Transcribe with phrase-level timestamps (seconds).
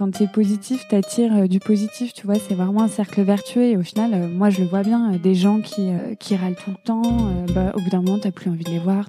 [0.00, 3.64] Quand tu es positif, t'attires euh, du positif, tu vois, c'est vraiment un cercle vertueux.
[3.64, 6.56] Et au final, euh, moi, je le vois bien, euh, des gens qui, qui râlent
[6.56, 9.04] tout le temps, bah, au bout d'un moment, t'as plus envie de les voir.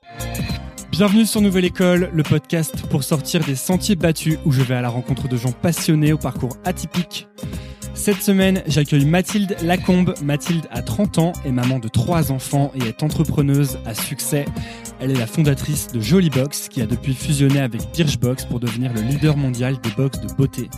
[0.91, 4.81] Bienvenue sur Nouvelle École, le podcast pour sortir des sentiers battus où je vais à
[4.81, 7.29] la rencontre de gens passionnés au parcours atypique.
[7.93, 10.13] Cette semaine, j'accueille Mathilde Lacombe.
[10.23, 14.45] Mathilde a 30 ans, est maman de trois enfants et est entrepreneuse à succès.
[15.01, 18.93] Elle est la fondatrice de Jolly Box qui a depuis fusionné avec Birchbox pour devenir
[18.93, 20.69] le leader mondial des box de beauté.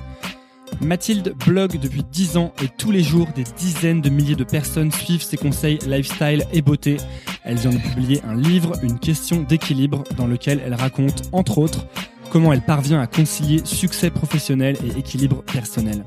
[0.82, 4.94] Mathilde blogue depuis 10 ans et tous les jours, des dizaines de milliers de personnes
[4.94, 6.98] suivent ses conseils lifestyle et beauté.
[7.44, 11.86] Elle vient de publier un livre, Une question d'équilibre, dans lequel elle raconte, entre autres,
[12.32, 16.04] comment elle parvient à concilier succès professionnel et équilibre personnel.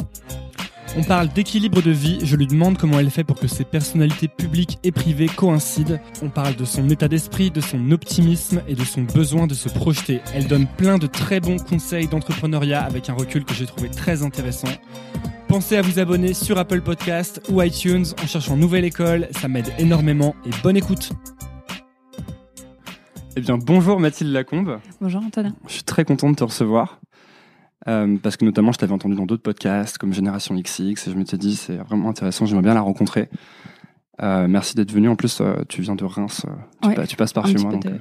[0.99, 4.29] On parle d'équilibre de vie, je lui demande comment elle fait pour que ses personnalités
[4.29, 5.99] publiques et privées coïncident.
[6.23, 9.69] On parle de son état d'esprit, de son optimisme et de son besoin de se
[9.69, 10.23] projeter.
[10.33, 14.23] Elle donne plein de très bons conseils d'entrepreneuriat avec un recul que j'ai trouvé très
[14.23, 14.69] intéressant.
[15.49, 19.71] Pensez à vous abonner sur Apple Podcast ou iTunes en cherchant Nouvelle École, ça m'aide
[19.79, 21.11] énormément et bonne écoute.
[23.37, 24.81] Eh bien, bonjour Mathilde Lacombe.
[25.03, 25.55] Bonjour Antonin.
[25.69, 26.99] Je suis très content de te recevoir.
[27.89, 31.17] Euh, parce que notamment, je t'avais entendu dans d'autres podcasts comme Génération XX et je
[31.17, 33.29] me suis dit, c'est vraiment intéressant, j'aimerais bien la rencontrer.
[34.23, 35.09] Euh, merci d'être venu.
[35.09, 36.47] En plus, euh, tu viens de Reims,
[36.83, 37.73] tu, Ouais, pa- tu passes par chez moi.
[37.73, 38.01] donc, de-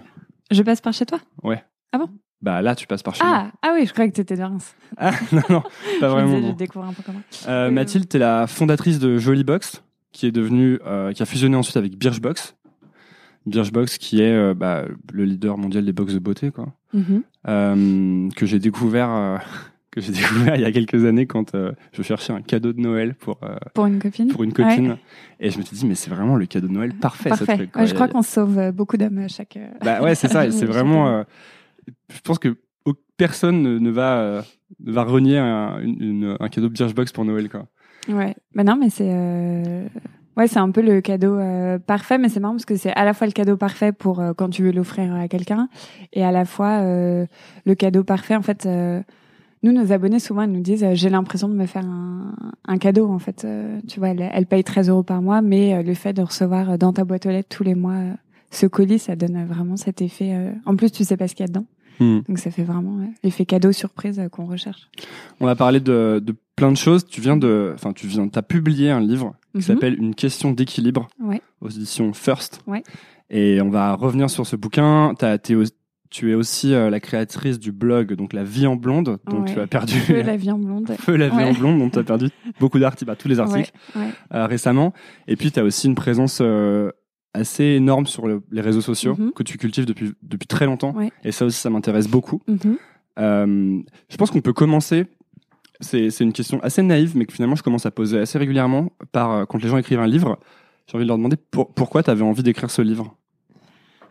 [0.51, 1.19] Je passe par chez toi?
[1.44, 1.63] Ouais.
[1.91, 2.09] Ah bon?
[2.41, 3.47] Bah là, tu passes par chez moi.
[3.47, 4.75] ah, ah oui, je croyais que t'étais de Reims.
[4.97, 5.63] Ah, non, non,
[6.00, 6.41] pas vraiment.
[6.41, 7.69] je découvre un peu comment.
[7.72, 10.79] Mathilde, tu es la fondatrice de Jolly Box, qui est devenue,
[11.13, 12.56] qui a fusionné ensuite avec Birchbox.
[13.46, 16.67] Birchbox, qui est euh, bah, le leader mondial des box de beauté, quoi.
[16.94, 17.22] Mhm.
[17.47, 19.38] Euh, que j'ai découvert, euh,
[19.95, 22.79] que j'ai découvert il y a quelques années quand euh, je cherchais un cadeau de
[22.81, 24.97] Noël pour euh, Pour une copine pour une copine.
[25.39, 27.56] Et je me suis dit, mais c'est vraiment le cadeau de Noël parfait, ce Parfait.
[27.57, 27.72] truc.
[27.72, 27.81] quoi.
[27.81, 29.57] Ouais, je crois qu'on sauve euh, beaucoup d'hommes à chaque.
[29.84, 30.50] Bah ouais, c'est ça.
[30.51, 31.07] C'est vraiment.
[31.09, 31.23] euh,
[32.13, 32.55] je pense que
[33.17, 34.44] personne ne, ne va
[34.84, 37.66] ne va renier un, une- une- un cadeau Birchbox pour Noël, quoi.
[38.09, 38.35] Ouais.
[38.53, 39.09] Bah non, mais c'est.
[40.38, 43.05] Ouais, c'est un peu le cadeau euh, parfait, mais c'est marrant parce que c'est à
[43.05, 45.69] la fois le cadeau parfait pour euh, quand tu veux l'offrir à quelqu'un,
[46.11, 47.25] et à la fois euh,
[47.66, 48.35] le cadeau parfait.
[48.35, 48.66] En fait,
[49.63, 52.35] nous, nos abonnés, souvent, ils nous disent euh, J'ai l'impression de me faire un,
[52.67, 53.07] un cadeau.
[53.09, 55.93] En fait, Euh, tu vois, elle, elle paye 13 euros par mois, mais euh, le
[55.93, 57.95] fait de recevoir dans ta boîte aux lettres tous les mois
[58.51, 60.33] ce colis, ça donne vraiment cet effet.
[60.66, 61.66] En plus, tu sais pas ce qu'il y a dedans.
[61.99, 62.19] Hmm.
[62.28, 64.90] Donc, ça fait vraiment l'effet cadeau surprise euh, qu'on recherche.
[65.40, 67.05] On a parlé de, de plein de choses.
[67.05, 69.61] Tu viens de, enfin, tu viens, t'as publié un livre qui Mhm.
[69.61, 71.41] s'appelle Une question d'équilibre Ouais.
[71.61, 72.61] aux éditions First.
[72.67, 72.84] Ouais.
[73.29, 75.13] Et on va revenir sur ce bouquin.
[75.17, 75.55] T'as, t'es
[76.09, 79.53] tu es aussi euh, la créatrice du blog, donc La Vie en Blonde, dont Ouais.
[79.53, 79.96] tu as perdu.
[79.96, 80.91] Feu la vie en blonde.
[80.99, 81.43] Feu la vie Ouais.
[81.43, 82.29] en blonde, dont tu as perdu
[82.59, 84.93] beaucoup d'articles, bah, tous les articles Ouais, euh, récemment.
[85.28, 86.91] Et puis, tu as aussi une présence euh,
[87.34, 89.31] assez énorme sur le- les réseaux sociaux Mhm.
[89.34, 90.96] que tu cultives depuis, depuis très longtemps.
[91.23, 92.41] Et ça aussi, ça m'intéresse beaucoup.
[92.47, 92.78] Mhm.
[93.19, 95.05] Euh, je pense qu'on peut commencer.
[95.81, 98.93] C'est c'est une question assez naïve, mais que finalement, je commence à poser assez régulièrement
[99.11, 100.40] par, quand les gens écrivent un livre.
[100.87, 103.17] J'ai envie de leur demander pour- pourquoi tu avais envie d'écrire ce livre?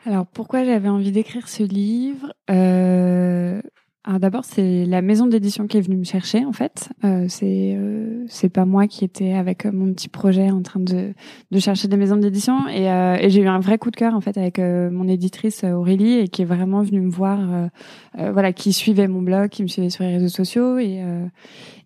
[0.06, 3.60] Alors pourquoi j'avais envie d'écrire ce livre euh,
[4.06, 6.90] alors d'abord, c'est la maison d'édition qui est venue me chercher en fait.
[7.04, 11.14] Euh, c'est euh, c'est pas moi qui étais avec mon petit projet en train de
[11.50, 14.14] de chercher des maisons d'édition et, euh, et j'ai eu un vrai coup de cœur
[14.14, 17.70] en fait avec euh, mon éditrice Aurélie et qui est vraiment venue me voir,
[18.18, 21.02] euh, voilà, qui suivait mon blog, qui me suivait sur les réseaux sociaux et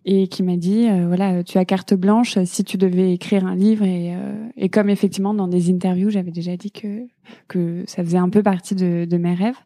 [0.03, 3.85] et qui m'a dit voilà, tu as carte blanche si tu devais écrire un livre
[3.85, 4.13] et
[4.57, 7.05] et comme effectivement dans des interviews j'avais déjà dit que
[7.47, 9.57] que ça faisait un peu partie de, mes rêves.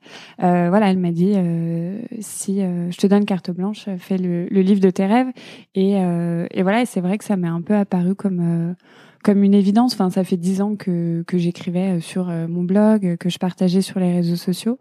[0.41, 4.45] Euh, voilà, elle m'a dit euh, si euh, je te donne carte blanche, fais le,
[4.47, 5.31] livre de tes rêves.
[5.75, 8.75] Et, et voilà, c'est vrai que ça m'est un peu apparu comme
[9.23, 9.93] comme une évidence.
[9.93, 13.99] Enfin, ça fait dix ans que que j'écrivais sur mon blog, que je partageais sur
[13.99, 14.77] les réseaux sociaux.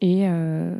[0.00, 0.74] Et euh,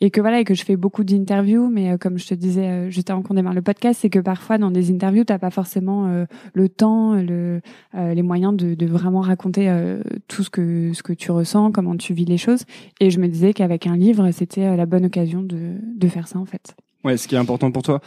[0.00, 2.66] et que voilà et que je fais beaucoup d'interviews mais euh, comme je te disais
[2.66, 5.50] euh, juste avant qu'on démarre le podcast c'est que parfois dans des interviews t'as pas
[5.50, 6.24] forcément euh,
[6.54, 7.60] le temps le
[7.94, 9.72] les moyens de, vraiment raconter
[10.28, 12.64] tout ce que ce que tu ressens comment tu vis les choses.
[13.00, 16.38] Et je me disais qu'avec un livre c'était la bonne occasion de de faire ça
[16.38, 16.74] en fait.
[17.04, 18.00] Ouais ce qui est important pour toi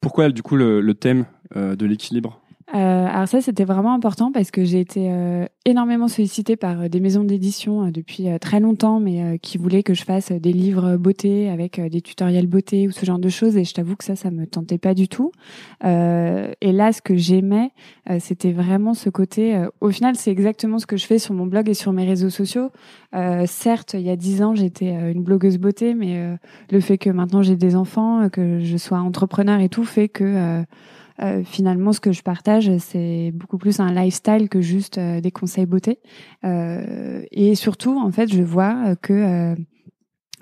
[0.00, 2.40] pourquoi du coup le thème de l'équilibre?
[2.74, 6.88] Euh, alors ça, c'était vraiment important parce que j'ai été euh, énormément sollicitée par euh,
[6.88, 11.48] des maisons d'édition depuis très longtemps, mais qui voulaient que je fasse des livres beauté
[11.48, 13.56] avec des tutoriels beauté ou ce genre de choses.
[13.56, 15.30] Et je t'avoue que ça, ça me tentait pas du tout.
[15.82, 17.70] et là, ce que j'aimais,
[18.18, 19.66] c'était vraiment ce côté.
[19.80, 22.30] au final, c'est exactement ce que je fais sur mon blog et sur mes réseaux
[22.30, 22.70] sociaux.
[23.46, 26.36] certes, il y a dix ans, j'étais une blogueuse beauté, mais
[26.70, 30.64] le fait que maintenant j'ai des enfants, que je sois entrepreneur et tout, fait que
[31.22, 35.30] euh, finalement, ce que je partage, c'est beaucoup plus un lifestyle que juste euh, des
[35.30, 35.98] conseils beauté.
[36.44, 39.56] Euh, et surtout, en fait, je vois que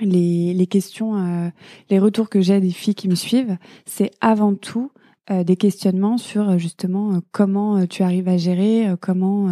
[0.01, 1.53] les, les, questions,
[1.91, 3.57] les retours que j'ai des filles qui me suivent,
[3.87, 4.91] c'est avant tout
[5.31, 9.49] des questionnements sur justement comment tu arrives à gérer, comment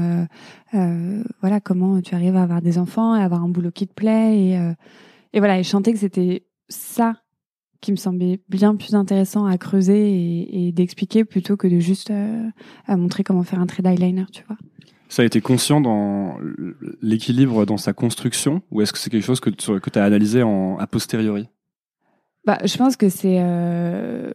[0.72, 4.38] voilà comment tu arrives à avoir des enfants, à avoir un boulot qui te plaît
[4.38, 4.72] et
[5.32, 7.14] et voilà et sentais que c'était ça
[7.82, 12.11] qui me semblait bien plus intéressant à creuser et, et d'expliquer plutôt que de juste
[12.11, 12.49] euh,
[12.87, 14.56] à montrer comment faire un trade eyeliner, tu vois.
[15.08, 16.38] Ça a été conscient dans
[17.02, 20.43] l'équilibre dans sa construction ou est-ce que c'est quelque chose que tu que as analysé
[20.43, 21.50] en, a posteriori?
[22.46, 23.37] Bah, Je pense que c'est...
[23.40, 24.32] Euh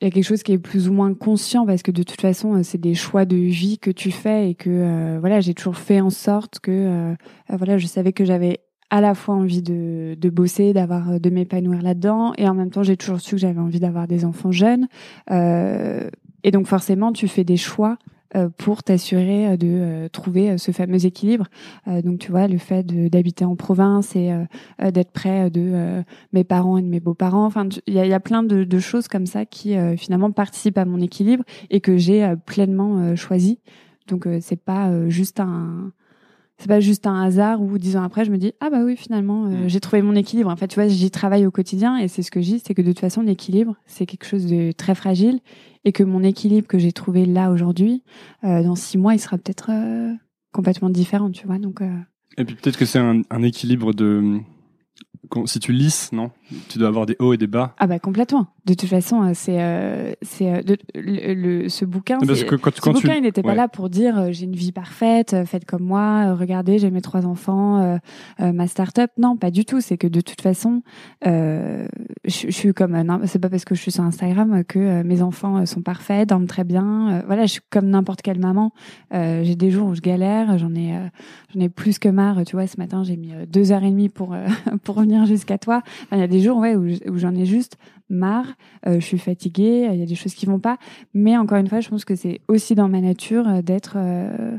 [0.00, 2.20] il y a quelque chose qui est plus ou moins conscient parce que de toute
[2.20, 5.54] façon euh, c'est des choix de vie que tu fais et que euh, voilà j'ai
[5.54, 7.14] toujours fait en sorte que euh,
[7.50, 8.60] voilà je savais que j'avais
[8.90, 12.70] à la fois envie de, de bosser, d'avoir, euh, de m'épanouir là-dedans, et en même
[12.70, 14.88] temps, j'ai toujours su que j'avais envie d'avoir des enfants jeunes.
[15.30, 16.10] Euh,
[16.42, 17.98] et donc, forcément, tu fais des choix
[18.34, 21.46] euh, pour t'assurer de trouver ce fameux équilibre.
[21.86, 24.32] donc, tu vois, le fait d'habiter en province et
[24.80, 26.02] d'être près de
[26.32, 27.44] mes parents et de mes beaux-parents.
[27.44, 30.78] Enfin, il y a, y a, plein de, de, choses comme ça qui finalement participent
[30.78, 33.58] à mon équilibre et que j'ai pleinement choisi.
[34.08, 35.92] Donc, c'est pas juste un
[36.60, 38.96] c'est pas juste un hasard où dix ans après je me dis ah bah oui
[38.96, 39.68] finalement euh, mm.
[39.68, 40.50] j'ai trouvé mon équilibre.
[40.50, 42.74] En fait tu vois j'y travaille au quotidien et c'est ce que je dis c'est
[42.74, 45.40] que de toute façon l'équilibre c'est quelque chose de très fragile
[45.84, 48.02] et que mon équilibre que j'ai trouvé là aujourd'hui
[48.44, 50.12] euh, dans six mois il sera peut-être euh,
[50.52, 51.80] complètement différent tu vois donc
[52.38, 54.40] et puis peut-être que c'est un, un, équilibre de
[55.46, 56.30] si tu lisses, non?
[56.68, 57.74] Tu dois avoir des hauts et des bas.
[57.78, 58.48] Ah bah complètement.
[58.66, 62.18] De toute façon, euh, c'est euh, c'est euh, le, ce bouquin.
[62.18, 65.34] Parce que quand, ce bouquin, il n'était pas là pour dire j'ai une vie parfaite,
[65.46, 67.98] faites comme moi, regardez, j'ai mes trois enfants,
[68.38, 69.10] ma start-up.
[69.18, 69.80] Non, pas du tout.
[69.80, 70.82] C'est que de toute façon,
[71.24, 71.86] je,
[72.24, 75.82] je, suis comme c'est pas parce que je suis sur Instagram que mes enfants sont
[75.82, 77.22] parfaits, dorment très bien.
[77.26, 78.72] voilà, je suis comme n'importe quelle maman.
[79.12, 80.94] j'ai des jours où je galère, j'en ai
[81.54, 82.44] j'en ai plus que marre.
[82.44, 84.36] Tu vois, ce matin, j'ai mis deux heures et demie pour
[84.84, 85.82] pour revenir jusqu'à toi.
[86.12, 87.76] Il y a des jours ouais, où, j'en ai juste
[88.08, 88.46] marre,
[88.86, 90.78] euh, je suis fatiguée, il y a des choses qui vont pas.
[91.14, 94.58] Mais encore une fois, je pense que c'est aussi dans ma nature euh, d'être euh,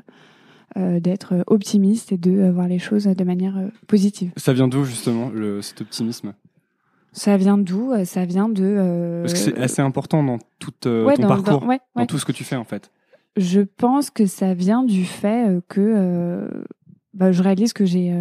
[1.02, 3.56] d'être optimiste et de voir les choses de manière
[3.88, 4.32] positive.
[4.38, 6.34] Ça vient d'où justement le, cet optimisme?
[7.12, 7.94] Ça vient d'où?
[8.06, 9.22] Ça vient de.
[9.22, 12.56] Parce que c'est assez important dans tout ton parcours, dans, tout ce que tu fais
[12.56, 12.90] en fait.
[13.36, 16.50] Je pense que ça vient du fait que
[17.14, 18.14] bah, je réalise que j'ai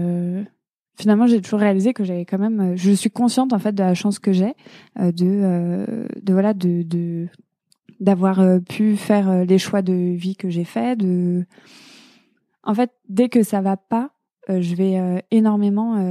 [1.00, 2.60] finalement, j'ai toujours réalisé que j'avais quand même.
[2.60, 4.54] Euh, je suis consciente en fait de la chance que j'ai
[4.98, 7.26] euh, de, euh, de voilà de, de
[7.98, 10.96] d'avoir pu faire les choix de vie que j'ai fait.
[10.96, 11.44] De,
[12.62, 14.10] en fait, dès que ça va pas,
[14.48, 16.02] je vais énormément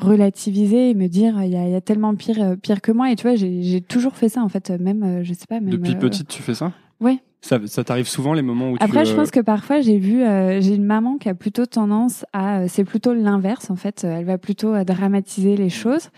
[0.00, 3.14] relativiser et me dire il y a, y a, tellement pire pire que moi et
[3.14, 6.26] tu vois j'ai toujours fait ça en fait même je sais pas même depuis petite
[6.26, 6.72] tu fais ça?
[7.00, 9.98] Ouais ça, ça t'arrive souvent les moments où Après, tu, je pense que parfois j'ai
[9.98, 13.74] vu, euh, j'ai une maman qui a plutôt tendance à, euh, c'est plutôt l'inverse en
[13.74, 14.04] fait.
[14.04, 16.10] Elle va plutôt euh, dramatiser les choses.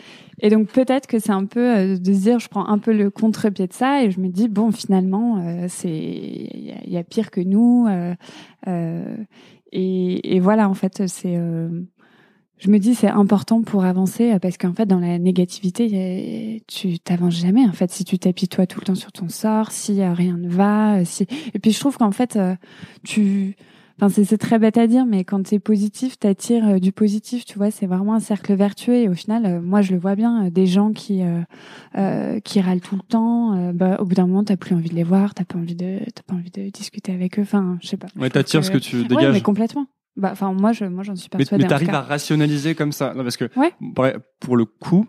[0.43, 3.09] Et donc peut-être que c'est un peu de se dire, je prends un peu le
[3.11, 7.41] contre-pied de ça et je me dis bon, finalement, c'est, il y, a pire que
[7.41, 7.89] nous.
[9.73, 11.39] et, et, voilà, en fait, c'est
[12.65, 17.37] je me dis c'est important pour avancer parce qu'en fait dans la négativité tu t'avances
[17.37, 20.49] jamais en fait si tu toi tout le temps sur ton sort si rien ne
[20.49, 22.39] va si et puis je trouve qu'en fait
[23.05, 23.57] tu
[24.01, 27.45] Enfin, c'est très bête à dire, mais quand tu es positif, t'attires euh, du positif,
[27.45, 27.71] tu vois.
[27.71, 28.95] C'est vraiment un cercle vertueux.
[28.95, 30.47] Et au final, euh, moi, je le vois bien.
[30.47, 31.23] Euh, des gens qui
[32.45, 35.05] qui râlent tout le temps, bah, au bout d'un moment, t'as plus envie de les
[35.05, 37.43] voir, t'as pas envie de t'as pas envie de discuter avec eux.
[37.43, 38.09] Enfin, je sais pas.
[38.17, 39.27] Ouais, t'attires ce que tu dégages.
[39.27, 39.87] Ouais, mais complètement.
[40.17, 41.63] Bah, enfin, moi, je moi, j'en suis persuadée.
[41.63, 43.51] Mais, mais t'arrives à rationaliser comme ça, non, parce que
[44.41, 45.07] pour le coup,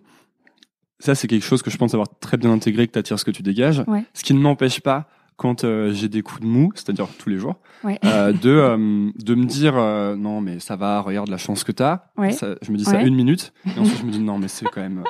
[1.00, 3.32] ça, c'est quelque chose que je pense avoir très bien intégré, que t'attires ce que
[3.32, 3.84] tu dégages.
[4.14, 5.08] Ce qui ne m'empêche pas
[5.38, 9.36] quand euh, j'ai des coups de mou, c'est-à-dire tous les jours, euh, de euh, de
[9.36, 9.76] me dire
[10.18, 12.06] non mais ça va, regarde la chance que t'as.
[12.18, 12.32] Ouais.
[12.62, 14.82] je me dis ça une minute et ensuite je me dis non mais c'est quand
[14.82, 15.04] même,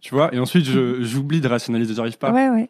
[0.00, 0.34] tu vois.
[0.34, 2.32] Et ensuite j'oublie de rationaliser, j'arrive pas.
[2.32, 2.68] Ouais ouais.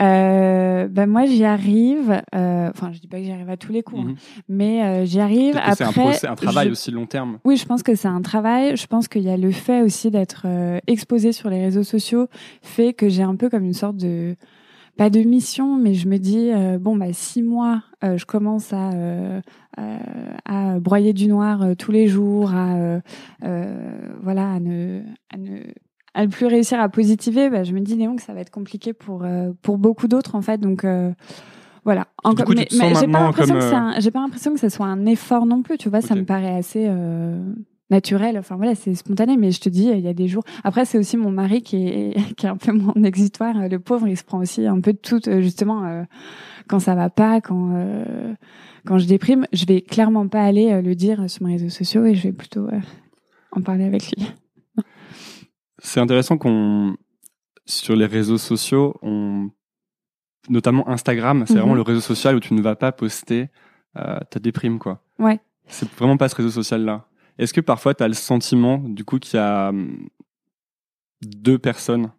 [0.00, 2.22] Euh, ben moi j'y arrive.
[2.32, 4.16] Enfin je dis pas que j'y arrive à tous les coups, hein, mhm.
[4.48, 5.56] mais j'y arrive.
[5.56, 5.74] Après
[6.14, 7.38] c'est un, un, travail aussi long terme.
[7.44, 8.76] Oui je pense que c'est un travail.
[8.76, 10.46] Je pense qu'il y a le fait aussi d'être
[10.86, 12.28] exposé sur les réseaux sociaux
[12.62, 14.36] fait que j'ai un peu comme une sorte de
[14.96, 18.72] pas de mission, mais je me dis euh, bon bah six mois, euh, je commence
[18.72, 19.40] à, euh,
[20.46, 23.00] à, broyer du noir tous les jours, à
[24.22, 25.60] voilà, à ne, à ne
[26.16, 27.48] à ne plus réussir à positiver.
[27.48, 29.24] Bah, je me dis Néon que ça va être compliqué pour
[29.62, 30.84] pour beaucoup d'autres en fait, donc.
[31.84, 32.08] Voilà.
[32.24, 35.46] Encore, mais, mais j'ai pas l'impression que j'ai pas l'impression que ce soit un effort
[35.46, 35.78] non plus.
[35.78, 36.90] Tu vois, ça me paraît assez
[37.90, 38.38] naturel.
[38.38, 39.36] Enfin voilà, c'est spontané.
[39.36, 40.44] Mais je te dis, il y a des jours.
[40.64, 43.68] Après, c'est aussi mon mari qui est qui est un peu mon exitoire.
[43.68, 45.28] Le pauvre, il se prend aussi un peu de tout.
[45.28, 46.02] Euh, justement, euh,
[46.68, 48.34] quand ça va pas, quand euh,
[48.86, 52.14] quand je déprime, je vais clairement pas aller le dire sur mes réseaux sociaux et
[52.14, 52.68] je vais plutôt
[53.50, 54.26] en parler avec lui.
[55.86, 56.96] C'est intéressant qu'on
[57.64, 59.50] sur les réseaux sociaux, on
[60.48, 61.76] notamment Instagram, c'est vraiment mhm.
[61.76, 63.50] le réseau social où tu ne vas pas poster
[63.94, 65.00] ta déprime quoi.
[65.20, 65.38] Ouais.
[65.68, 67.06] C'est vraiment pas ce réseau social là.
[67.38, 70.08] Est-ce que parfois tu as le sentiment du coup qu'il y a hum,
[71.22, 72.10] deux personnes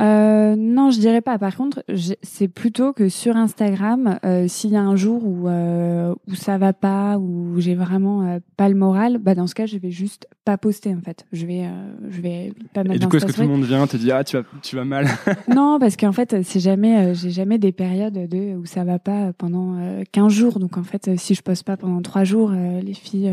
[0.00, 1.38] euh, non, je dirais pas.
[1.38, 1.82] Par contre,
[2.22, 6.58] c'est plutôt que sur Instagram, euh, s'il y a un jour où euh, où ça
[6.58, 9.90] va pas, où j'ai vraiment euh, pas le moral, bah dans ce cas, je vais
[9.90, 11.24] juste pas poster en fait.
[11.32, 11.64] Je vais
[12.10, 12.96] je vais pas mettre.
[12.96, 14.76] Et du coup, est-ce que tout le monde vient te dit ah tu vas tu
[14.76, 15.06] vas mal?
[15.54, 19.32] Non, parce qu'en fait, c'est jamais j'ai jamais des périodes de où ça va pas
[19.32, 19.76] pendant
[20.12, 20.58] 15 jours.
[20.58, 23.30] Donc en fait, si je poste pas pendant 3 jours, les filles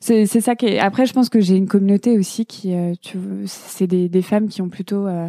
[0.00, 0.78] c'est ça qui est...
[0.78, 4.48] après je pense que j'ai une communauté aussi qui euh, tu c'est des, des femmes
[4.48, 5.28] qui ont plutôt euh,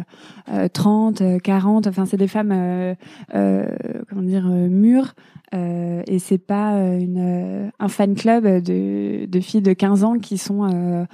[0.72, 2.94] 30 euh, 40 enfin c'est des femmes euh,
[3.34, 3.66] euh,
[4.08, 5.14] comment dire mûres
[5.54, 11.06] et c'est pas une un fan club de de filles de 15 ans qui sont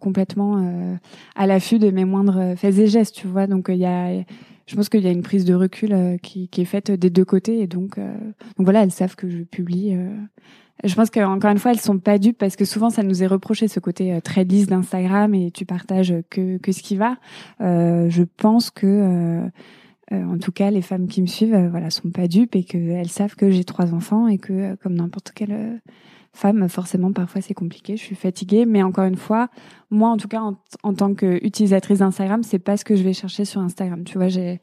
[0.00, 0.98] complètement
[1.36, 3.46] à l'affût de mes moindres faits et gestes tu vois.
[3.46, 4.24] Donc il y a
[4.66, 7.24] je pense qu'il y a une prise de recul qui, qui, est faite des deux
[7.24, 9.96] côtés et donc donc voilà elles savent que je publie
[10.84, 13.26] je pense qu'encore une fois, elles sont pas dupes parce que souvent, ça nous est
[13.26, 17.16] reproché ce côté euh, très lisse d'Instagram et tu partages que, que ce qui va.
[17.60, 19.48] Euh, je pense que, euh,
[20.12, 22.62] euh, en tout cas, les femmes qui me suivent, euh, voilà, sont pas dupes et
[22.62, 25.80] qu'elles savent que j'ai trois enfants et que, comme n'importe quelle
[26.34, 27.96] femme, forcément, parfois c'est compliqué.
[27.96, 29.48] Je suis fatiguée, mais encore une fois,
[29.90, 33.14] moi, en tout cas, en, en tant qu'utilisatrice d'Instagram, c'est pas ce que je vais
[33.14, 34.04] chercher sur Instagram.
[34.04, 34.60] Tu vois, j'ai,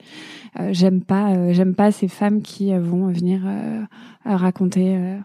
[0.69, 3.41] j'aime pas, j'aime pas ces femmes qui vont venir
[4.23, 5.17] raconter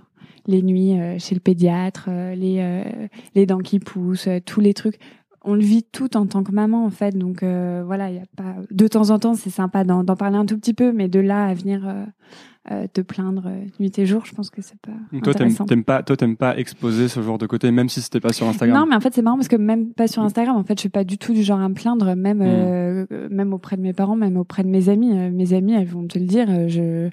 [0.49, 4.75] les nuits euh, chez le pédiatre, euh, les, euh, les dents qui poussent, tous les
[4.75, 4.99] trucs.
[5.43, 7.17] On le vit tout en tant que maman en fait.
[7.17, 10.45] Donc voilà il y a pas de temps en temps c'est sympa d'en parler un
[10.45, 11.89] tout petit peu mais de là à venir
[12.93, 16.17] te plaindre nuit et jour je pense que c'est pas donc toi t'aimes pas toi
[16.17, 18.81] t'aimes pas exposer ce genre de côté même si c'était pas sur Instagram.
[18.81, 20.81] Non mais en fait c'est marrant parce que même pas sur Instagram en fait je
[20.81, 23.29] suis pas du tout du genre à me plaindre même hmm.
[23.31, 25.15] même auprès de mes parents même auprès de mes amis.
[25.31, 27.09] Mes amis elles vont te le dire je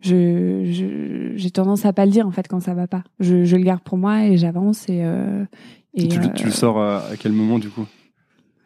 [0.00, 3.02] je j'ai tendance à pas le dire en fait quand ça va pas.
[3.18, 5.44] Je, je le garde pour moi et j'avance et, euh,
[5.94, 7.86] et, tu, tu, le euh, sors à, quel moment du coup?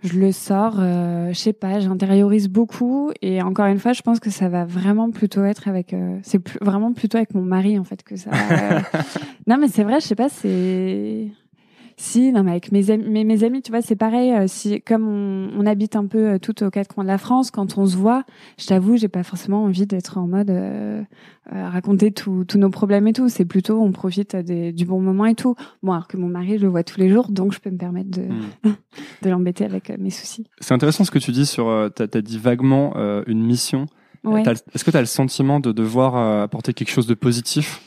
[0.02, 4.20] Je le sors, euh, je sais pas, j'intériorise beaucoup et encore une fois, je pense
[4.20, 7.84] que ça va vraiment plutôt être avec, euh, c'est vraiment plutôt avec mon mari en
[7.84, 8.30] fait que ça.
[9.46, 11.28] non mais c'est vrai, je sais pas, c'est
[11.96, 14.32] si, non, mais avec mes amis, mes, mes amis, tu vois, c'est pareil.
[14.32, 17.18] Euh, si, comme on, on, habite un peu euh, tout aux quatre coins de la
[17.18, 18.24] France, quand on se voit,
[18.58, 21.02] je t'avoue, j'ai pas forcément envie d'être en mode euh,
[21.52, 23.28] raconter tous nos problèmes et tout.
[23.28, 25.54] C'est plutôt, on profite des, du bon moment et tout.
[25.82, 27.78] Bon, alors que mon mari, je le vois tous les jours, donc je peux me
[27.78, 28.74] permettre de, hmm.
[29.22, 30.46] de l'embêter avec mes soucis.
[30.60, 32.94] C'est intéressant ce que tu dis sur, t'as as dit vaguement
[33.26, 33.86] une mission.
[34.24, 37.80] Est-ce que tu as le sentiment de devoir apporter quelque chose de positif?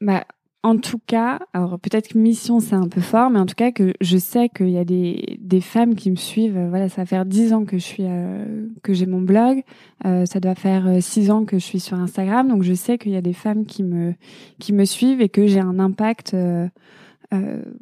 [0.00, 0.24] Bah,
[0.62, 3.72] en tout cas, alors peut-être que mission c'est un peu fort, mais en tout cas
[3.72, 6.66] que je sais qu'il y a des, des femmes qui me suivent.
[6.68, 9.62] Voilà, ça va faire dix ans que je suis euh, que j'ai mon blog,
[10.04, 12.98] euh, ça doit faire euh, six ans que je suis sur Instagram, donc je sais
[12.98, 14.14] qu'il y a des femmes qui me
[14.58, 16.36] qui me suivent et que j'ai un impact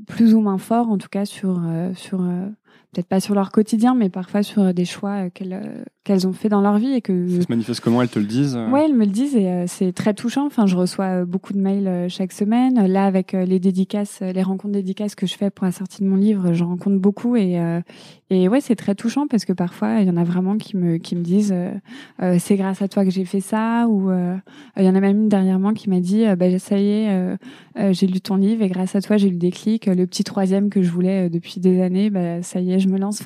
[0.07, 1.61] plus ou moins fort, en tout cas sur
[1.97, 2.21] sur
[2.93, 6.63] peut-être pas sur leur quotidien, mais parfois sur des choix qu'elles qu'elles ont fait dans
[6.63, 8.95] leur vie et que ça se manifeste comment elles te le disent euh ouais elles
[8.95, 10.47] me le disent et euh, c'est très touchant.
[10.47, 12.87] Enfin je reçois euh, beaucoup de mails chaque semaine.
[12.87, 16.17] Là avec les dédicaces les rencontres dédicaces que je fais pour la sortie de mon
[16.17, 17.59] livre je rencontre beaucoup et
[18.31, 20.97] et ouais c'est très touchant parce que parfois il y en a vraiment qui me
[20.97, 21.55] qui me disent
[22.39, 25.29] c'est grâce à toi que j'ai fait ça ou il y en a même une
[25.29, 27.37] dernièrement qui m'a dit bah ça y est
[27.91, 29.87] j'ai lu ton livre et grâce à toi j'ai eu le déclic.
[29.87, 33.23] Le petit troisième que je voulais depuis des années bah ça est je me lance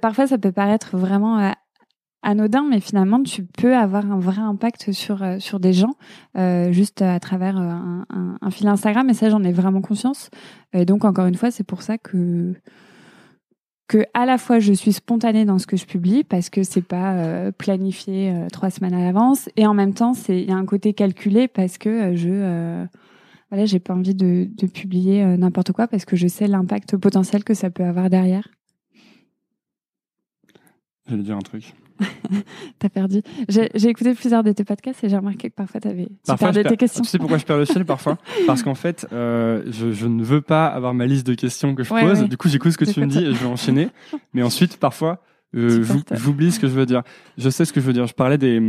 [0.00, 1.52] parfois ça peut paraître vraiment
[2.22, 5.94] anodin, mais finalement, tu peux avoir un vrai impact sur euh, sur des gens
[6.38, 9.08] euh, juste à travers euh, un, fil Instagram.
[9.10, 10.30] Et ça, j'en ai vraiment conscience.
[10.72, 12.54] Et donc, encore une fois, c'est pour ça que
[13.88, 16.86] que à la fois je suis spontanée dans ce que je publie parce que c'est
[16.86, 20.64] pas euh, planifié trois semaines à l'avance, et en même temps, il y a un
[20.64, 22.86] côté calculé parce que je
[23.52, 27.44] voilà, j'ai pas envie de, de publier n'importe quoi parce que je sais l'impact potentiel
[27.44, 28.48] que ça peut avoir derrière.
[31.06, 31.74] J'allais dire un truc.
[32.78, 33.22] T'as perdu.
[33.48, 37.02] J'ai écouté plusieurs de tes podcasts et j'ai remarqué que parfois t'avais perdais tes questions.
[37.02, 40.22] Tu sais pourquoi je perds le fil parfois Parce qu'en fait, euh, je, je, ne
[40.22, 42.24] veux pas avoir ma liste de questions que je pose.
[42.24, 43.88] Du coup, j'écoute ce que tu me dis et je vais enchaîner.
[44.32, 45.22] Mais ensuite, parfois,
[45.54, 47.02] euh, j'oublie ce que je veux dire.
[47.36, 48.06] Je sais ce que je veux dire.
[48.06, 48.60] Je parlais des,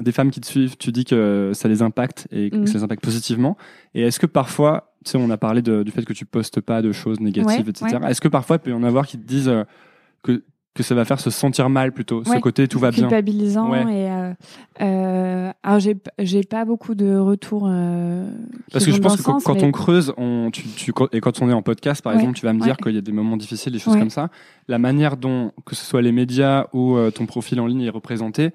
[0.00, 0.76] des femmes qui te suivent.
[0.76, 2.66] Tu dis que ça les impacte et que mm.
[2.66, 3.56] ça les impacte positivement.
[3.94, 6.60] Et est-ce que parfois, tu sais, on a parlé de, du fait que tu postes
[6.60, 7.98] pas de choses négatives, etc.
[8.08, 9.64] Est-ce que parfois il peut y en avoir qui te disent euh,
[10.22, 10.42] que
[10.74, 12.24] que ça va faire se sentir mal plutôt.
[12.24, 13.08] ce côté tout va bien.
[13.08, 14.32] Culpabilisant et euh,
[14.80, 17.68] euh, alors j'ai j'ai pas beaucoup de retours.
[17.68, 18.28] Euh,
[18.72, 21.52] Parce que je pense que quand, on creuse, on tu, tu, et quand on est
[21.52, 23.78] en podcast par exemple, tu vas me dire qu'il y a des moments difficiles, des
[23.78, 24.30] choses comme ça.
[24.66, 27.90] La manière dont que ce soit les médias ou euh, ton profil en ligne est
[27.90, 28.50] représenté,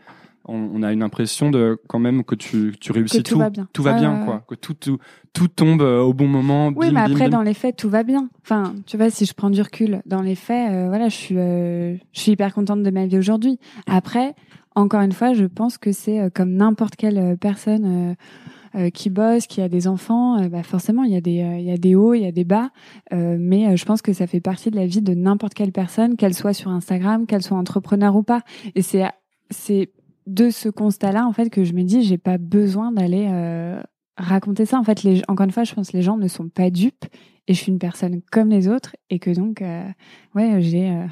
[0.45, 3.67] on, a une impression de quand même que tu, tu réussis tout, tout, va bien,
[3.73, 4.97] tout va bien quoi, que tout, tout,
[5.33, 6.71] tout tombe euh, au bon moment.
[6.75, 8.29] Oui, mais après dans les faits tout va bien.
[8.41, 11.37] Enfin, tu vois, si je prends du recul, dans les faits, euh, voilà, je suis,
[11.37, 13.59] euh, je suis hyper contente de ma vie aujourd'hui.
[13.87, 14.33] Après,
[14.75, 18.15] encore une fois, je pense que c'est comme n'importe quelle personne.
[18.93, 21.77] qui bosse, qui a des enfants, bah forcément il y a des il y a
[21.77, 22.69] des hauts, il y a des bas,
[23.11, 26.35] mais je pense que ça fait partie de la vie de n'importe quelle personne, qu'elle
[26.35, 28.41] soit sur Instagram, qu'elle soit entrepreneur ou pas.
[28.75, 29.05] Et c'est
[29.49, 29.89] c'est
[30.29, 33.81] de ce constat-là, en fait, que je me dis, j'ai pas besoin d'aller euh,
[34.17, 34.79] raconter ça.
[34.79, 37.05] En fait, les, encore une fois, je pense que les gens ne sont pas dupes
[37.49, 39.83] et je suis une personne comme les autres et que donc, euh,
[40.35, 40.91] ouais, j'ai.
[40.91, 41.05] Euh,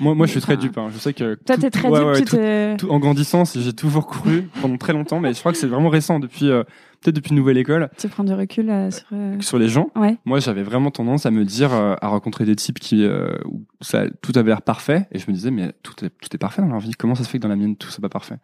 [0.00, 0.76] moi, moi, je suis très dupe.
[0.76, 0.88] Hein.
[0.92, 1.36] Je sais que.
[1.36, 2.90] Toi, t'es très dupe.
[2.90, 6.18] en grandissant, j'ai toujours cru pendant très longtemps, mais je crois que c'est vraiment récent
[6.18, 7.90] depuis peut-être depuis Nouvelle École.
[7.96, 9.06] Tu prends du recul sur.
[9.40, 9.88] Sur les gens.
[9.94, 10.16] Ouais.
[10.24, 13.06] Moi, j'avais vraiment tendance à me dire, à rencontrer des types qui
[13.44, 16.38] où ça tout avait l'air parfait, et je me disais, mais tout est tout est
[16.38, 16.92] parfait dans leur vie.
[16.98, 18.38] Comment ça se fait que dans la mienne tout c'est pas parfait?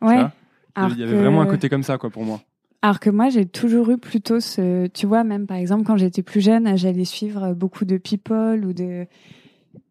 [0.00, 0.24] Ouais.
[0.76, 2.40] Il y avait vraiment un côté comme ça, quoi, pour moi.
[2.84, 6.22] Alors que moi, j'ai toujours eu plutôt ce, tu vois, même par exemple quand j'étais
[6.22, 9.06] plus jeune, j'allais suivre beaucoup de people ou de,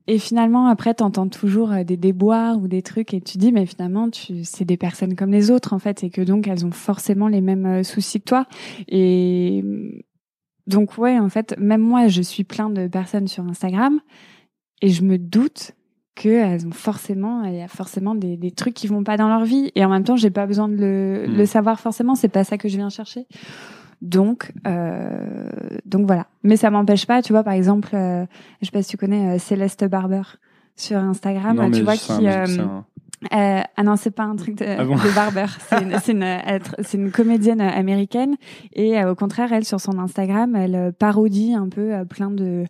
[0.06, 3.66] et finalement après, t'entends toujours euh, des déboires ou des trucs et tu dis, mais
[3.66, 6.72] finalement, tu, c'est des personnes comme les autres en fait, et que donc elles ont
[6.72, 8.46] forcément les mêmes euh, soucis que toi.
[8.88, 9.64] Et
[10.68, 14.02] donc ouais, en fait, même moi, je suis plein de personnes sur Instagram
[14.84, 15.72] et je me doute
[16.16, 19.46] qu'elles ont forcément, il y a forcément des, des, trucs qui vont pas dans leur
[19.46, 19.72] vie.
[19.76, 21.38] Et en même temps, j'ai pas besoin de le, hmm.
[21.38, 22.16] le savoir forcément.
[22.16, 23.26] C'est pas ça que je viens chercher.
[24.04, 25.50] Donc, euh,
[25.86, 26.28] donc voilà.
[26.44, 28.26] Mais ça m'empêche pas, tu vois, par exemple, euh,
[28.62, 30.22] je sais pas si tu connais euh, Céleste Barber
[30.76, 32.46] sur Instagram, non, tu vois, qui, euh,
[33.34, 35.46] euh, ah non, c'est pas un truc de, ah de barber.
[35.70, 38.36] C'est une, une, une, comédienne américaine
[38.74, 42.66] et au contraire, elle sur son Instagram, elle parodie un peu plein de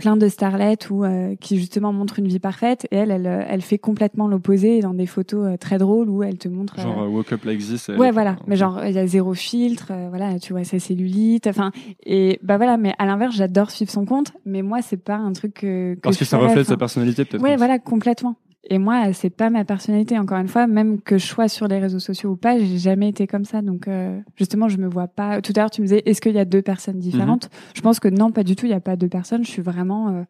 [0.00, 2.88] plein de starlettes ou euh, qui justement montrent une vie parfaite.
[2.90, 6.38] Et elle elle, elle fait complètement l'opposé dans des photos euh, très drôles où elle
[6.38, 8.36] te montre genre euh, woke up like this ouais voilà.
[8.46, 11.70] mais genre il y a zéro filtre voilà tu vois sa cellulite enfin
[12.04, 12.78] et bah voilà.
[12.78, 16.16] Mais à l'inverse j'adore suivre son compte mais moi c'est pas un truc que, parce
[16.16, 20.18] que ça reflète sa personnalité peut-être ouais voilà complètement et moi, c'est pas ma personnalité.
[20.18, 23.08] Encore une fois, même que je sois sur les réseaux sociaux ou pas, j'ai jamais
[23.08, 23.62] été comme ça.
[23.62, 25.40] Donc, euh, justement, je me vois pas.
[25.40, 27.46] Tout à l'heure, tu me disais, est-ce qu'il y a deux personnes différentes?
[27.46, 27.50] Mhm.
[27.74, 28.66] Je pense que non, pas du tout.
[28.66, 29.44] Il y a pas deux personnes.
[29.44, 30.22] Je suis vraiment euh,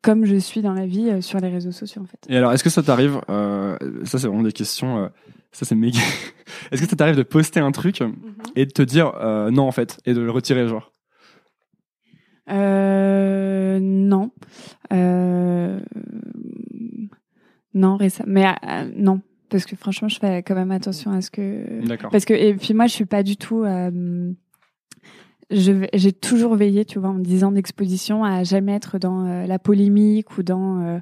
[0.00, 2.18] comme je suis dans la vie euh, sur les réseaux sociaux, en fait.
[2.30, 5.10] Et alors, est-ce que ça t'arrive Ça, c'est vraiment des questions.
[5.52, 6.00] ça, c'est méga.
[6.72, 8.14] est-ce que ça t'arrive de poster un truc mhm.
[8.56, 9.12] et de te dire
[9.52, 10.90] non, en fait, et de le retirer, genre?
[12.50, 14.30] Euh, non.
[14.92, 15.80] Euh,
[17.74, 18.32] non, récemment.
[18.32, 21.86] Mais euh, non, parce que franchement, je fais quand même attention à ce que.
[21.86, 22.10] D'accord.
[22.10, 23.62] Parce que et puis moi, je suis pas du tout.
[23.64, 24.32] Euh,
[25.50, 29.58] j'ai toujours veillé, tu vois, en 10 ans d'exposition, à jamais être dans euh, la
[29.58, 30.80] polémique ou dans.
[30.80, 30.98] euh,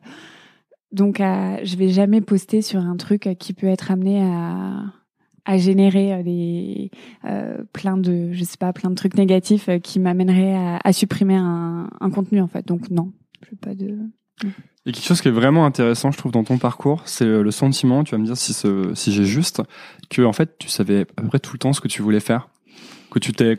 [0.91, 4.85] donc, à, je vais jamais poster sur un truc qui peut être amené à,
[5.45, 6.91] à générer des
[7.75, 11.91] plein de, je sais pas, plein de trucs négatifs qui m'amèneraient à, à supprimer un,
[12.01, 12.67] un contenu, en fait.
[12.67, 13.13] Donc, non,
[13.45, 13.99] je veux pas de.
[14.89, 18.05] A quelque chose qui est vraiment intéressant, je trouve, dans ton parcours, c'est le sentiment,
[18.05, 19.61] tu vas me dire si, ce- si j'ai juste,
[20.09, 22.21] que en fait, tu savais à peu près tout le temps ce que tu voulais
[22.21, 22.49] faire.
[23.11, 23.57] Que tu t'es,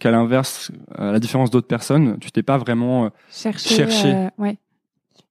[0.00, 3.04] qu'à l'inverse, à la différence d'autres personnes, tu t'es pas vraiment.
[3.04, 3.74] euh, chercher.
[3.76, 4.14] Chercher.
[4.14, 4.58] euh, ouais.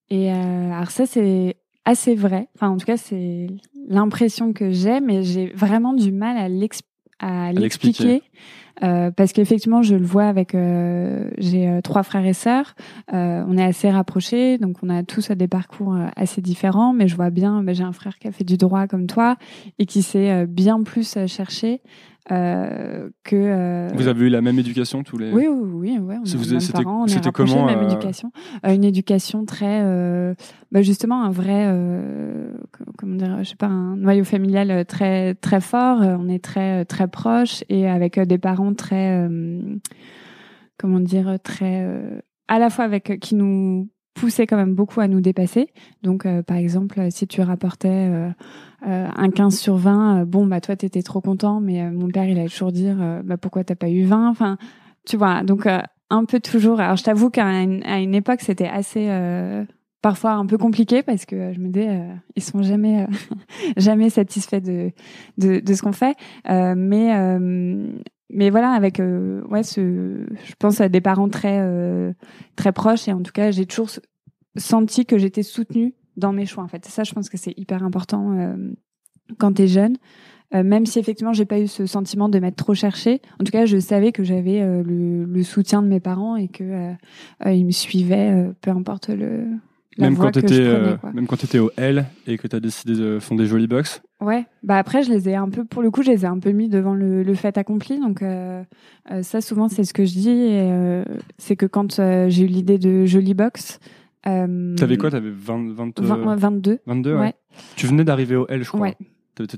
[0.10, 2.47] Et euh, alors ça c'est assez vrai.
[2.56, 3.47] Enfin en tout cas c'est
[3.88, 8.21] l'impression que j'ai, mais j'ai vraiment du mal à l'expliquer.
[8.84, 12.75] Euh, parce qu'effectivement, je le vois avec, euh, j'ai euh, trois frères et sœurs,
[13.12, 17.29] on est assez rapprochés, donc on a tous des parcours assez différents, mais je vois
[17.29, 19.36] bien, bah, j'ai un frère qui a fait du droit comme toi
[19.79, 21.81] et qui s'est bien plus cherché
[22.31, 23.36] euh, que.
[23.36, 25.31] euh, Vous avez eu la même éducation tous les.
[25.31, 26.27] oui, oui, oui, ouais, on vous-
[26.60, 28.31] c'était- on c'était comment, même euh, éducation.
[28.65, 30.36] Euh, une éducation très, euh,
[30.71, 35.34] bah, justement, un vrai, euh, co- comment dire, je sais pas, un noyau familial très,
[35.36, 35.99] très fort.
[36.01, 39.77] On est très, très proches et avec des parents très, euh,
[40.77, 45.08] comment dire, très, euh, à la fois avec qui nous poussaient quand même beaucoup à
[45.08, 45.67] nous dépasser.
[46.04, 48.30] Donc, euh, par exemple, si tu rapportais euh,
[48.88, 52.08] euh, un 15 sur 20, euh, bon, bah toi, t'étais trop content, mais euh, mon
[52.10, 54.58] père, il allait toujours dire, euh, bah pourquoi t'as pas eu 20 Enfin,
[55.08, 56.80] tu vois, donc euh, un peu toujours.
[56.80, 59.08] Alors, je t'avoue qu'à une, à une époque, c'était assez.
[59.10, 59.63] euh,
[60.02, 63.06] parfois un peu compliqué parce que euh, je me dis euh, ils sont jamais euh,
[63.78, 64.91] jamais satisfaits de
[65.38, 66.15] de, de ce qu'on fait
[66.50, 67.86] Euh, mais euh,
[68.33, 72.13] mais voilà avec euh, ouais ce je pense à des parents très euh,
[72.55, 73.89] très proches et en tout cas j'ai toujours
[74.57, 76.85] senti que j'étais soutenue dans mes choix en fait.
[76.85, 78.55] Ça je pense que c'est hyper important euh,
[79.37, 79.97] quand t'es jeune.
[80.53, 83.53] Euh, même si effectivement j'ai pas eu ce sentiment de m'être trop cherché en tout
[83.53, 86.63] cas je savais que j'avais euh, le, le soutien de mes parents et que
[87.45, 89.45] euh, ils me suivaient peu importe le
[89.97, 93.45] Même quand prenais, euh, même quand t'étais au L et que t'as décidé de fonder
[93.45, 94.01] Jolly Box.
[94.21, 96.39] Ouais, bah après je les ai un peu, pour le coup, je les ai un
[96.39, 97.99] peu mis devant le, le fait accompli.
[97.99, 98.63] Donc euh,
[99.12, 100.30] euh, ça, souvent, c'est ce que je dis.
[100.30, 101.04] euh,
[101.38, 103.80] c'est que quand euh, j'ai eu l'idée de Jolie Box,
[104.23, 105.10] T'avais quoi?
[105.10, 106.80] T'avais 20, 20, euh, 20, 22.
[106.86, 107.19] 22 ouais.
[107.19, 107.34] ouais.
[107.75, 108.82] Tu venais d'arriver au L, je crois.
[108.82, 108.95] Ouais.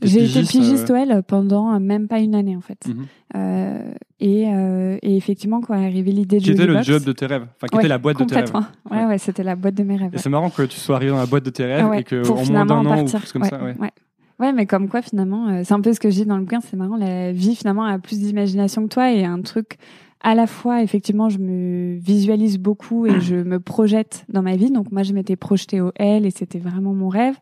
[0.03, 2.87] J'ai été pigiste, euh, au L pendant euh, même pas une année en fait.
[2.87, 3.05] mhm.
[3.35, 7.03] Euh, et, euh, et effectivement, quand est arrivée l'idée de Qui était le Box, job
[7.03, 8.53] de tes rêves Enfin, qui ouais, était la boîte de tes rêves.
[8.89, 10.09] Ouais, ouais, c'était la boîte de mes rêves.
[10.13, 10.21] Et ouais.
[10.21, 12.03] c'est marrant que tu sois arrivé dans la boîte de tes rêves Ah ouais, et
[12.03, 13.63] que pour en moins d'un an ou chose comme ouais, ça.
[13.63, 13.75] Ouais.
[13.79, 13.91] ouais.
[14.39, 16.59] Ouais, mais comme quoi finalement, c'est un peu ce que je dis dans le bouquin,
[16.59, 19.77] c'est marrant, la vie finalement a plus d'imagination que toi et un truc
[20.23, 24.71] à la fois, effectivement, je me visualise beaucoup et je me projette dans ma vie.
[24.71, 27.35] Donc moi, je m'étais projetée au L et c'était vraiment mon rêve.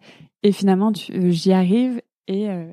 [0.44, 2.66] Et finalement, j'y arrive et euh,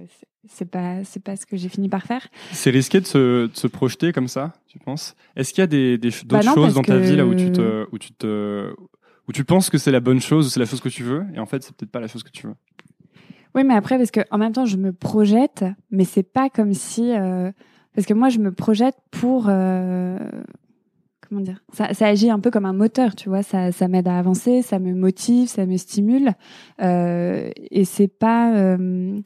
[0.46, 2.26] c'est- pas c'est pas ce que j'ai fini par faire.
[2.52, 5.14] C'est risqué de se, de se projeter comme ça, tu penses?
[5.36, 7.34] Est-ce qu'il y a des, des Bah d'autres choses dans ta que- vie là où
[7.34, 8.72] tu te, où tu te,
[9.28, 11.38] où tu penses que c'est la bonne chose c'est la chose que tu veux et
[11.38, 12.54] en fait c'est peut-être pas la chose que tu veux?
[13.54, 16.74] Oui, mais après, parce que en même temps, je me projette, mais c'est pas comme
[16.74, 17.12] si.
[17.12, 17.50] euh,
[17.94, 19.46] parce que moi, je me projette pour.
[19.48, 20.18] euh,
[21.28, 23.42] comment dire ça, agit un peu comme un moteur, tu vois.
[23.42, 26.32] Ça, ça m'aide à avancer, ça me motive, ça me stimule.
[26.80, 28.54] Euh, et c'est pas.
[28.56, 29.20] euh,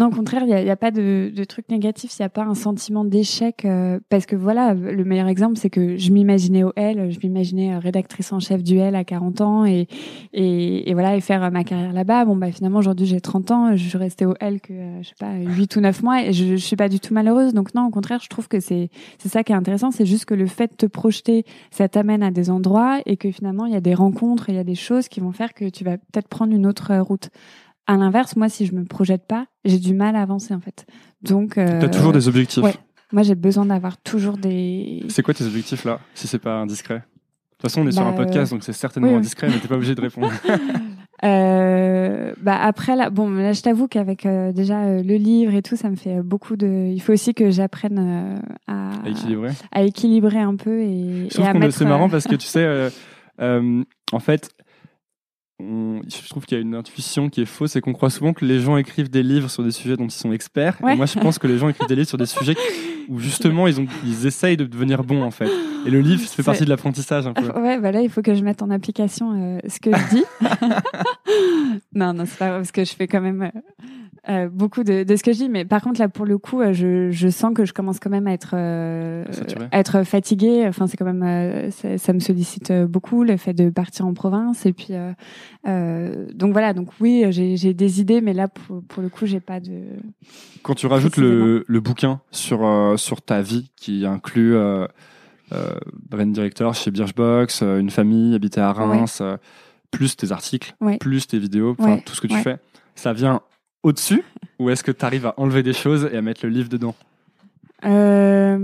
[0.00, 2.44] non, au contraire, il n'y a, pas de, de truc négatif, il n'y a pas
[2.44, 3.66] un sentiment d'échec.
[3.66, 7.74] euh, parce que voilà, le meilleur exemple, c'est que je m'imaginais au L, je m'imaginais
[7.74, 9.88] euh, rédactrice en chef du L à 40 ans et,
[10.32, 12.24] et, voilà, et faire euh, ma carrière là-bas.
[12.24, 15.14] Bon, bah finalement, aujourd'hui, j'ai 30 ans, je suis restée au L que, je sais
[15.20, 17.52] pas, 8 ou 9 mois et je, je suis pas du tout malheureuse.
[17.52, 20.24] Donc non, au contraire, je trouve que c'est c'est ça qui est intéressant, c'est juste
[20.24, 23.74] que le fait de te projeter, ça t'amène à des endroits et que finalement, il
[23.74, 25.98] y a des rencontres, il y a des choses qui vont faire que tu vas
[25.98, 27.28] peut-être prendre une autre route.
[27.92, 30.86] À l'inverse, moi, si je me projette pas, j'ai du mal à avancer en fait.
[31.22, 32.62] Donc, euh, T'as toujours des objectifs.
[32.62, 32.74] ouais.
[33.12, 35.02] moi, j'ai besoin d'avoir toujours des.
[35.08, 36.98] C'est quoi tes objectifs là, si c'est pas indiscret?
[36.98, 39.18] De toute façon, on est sur Bah, un podcast, donc c'est certainement oui, oui.
[39.18, 40.30] indiscret, mais t'es pas obligé de répondre.
[41.22, 45.60] Euh, bah après là, bon là je t'avoue qu'avec euh, déjà euh, le livre et
[45.60, 46.86] tout, ça me fait beaucoup de.
[46.90, 49.50] Il faut aussi que j'apprenne à, à équilibrer.
[49.70, 51.74] à équilibrer un peu et, Je trouve et à mettre.
[51.76, 52.66] c'est marrant parce que tu sais,
[53.38, 54.48] en fait,
[55.60, 58.32] on- je trouve qu'il y a une intuition qui est fausse et qu'on croit souvent
[58.32, 60.78] que les gens écrivent des livres sur des sujets dont ils sont experts.
[60.90, 62.56] Et moi, je pense que les gens écrivent des livres sur des sujets
[63.08, 65.48] où justement ils, ont, ils essayent de devenir bons en fait.
[65.86, 67.50] Et le livre, ça fait partie de l'apprentissage un peu.
[67.60, 70.24] Ouais, bah là, il faut que je mette en application euh, ce que je dis.
[71.94, 73.42] non, non, c'est pas vrai, parce que je fais quand même.
[73.42, 73.60] euh,
[74.28, 76.60] euh, beaucoup de, de, ce que je dis, mais par contre là pour le coup,
[76.60, 79.24] euh, je, je sens que je commence quand même à être euh,
[79.72, 80.66] être fatiguée.
[80.68, 84.66] Enfin, c'est quand même euh, ça, me sollicite beaucoup le fait de partir en province
[84.66, 84.88] et puis
[85.64, 86.72] donc voilà.
[86.72, 89.82] Donc oui, j'ai des idées, mais là pour, pour le coup, j'ai pas de.
[90.62, 94.86] Quand tu rajoutes le, le bouquin sur sur ta vie qui inclut euh,
[96.08, 99.22] brand director chez Birchbox, une famille habitée à Reims,
[99.90, 102.58] plus tes articles, plus tes vidéos, tout ce que tu fais,
[102.94, 103.40] ça vient
[103.82, 104.22] au-dessus
[104.58, 106.94] ou est-ce que tu arrives à enlever des choses et à mettre le livre dedans?
[107.84, 108.58] Euh...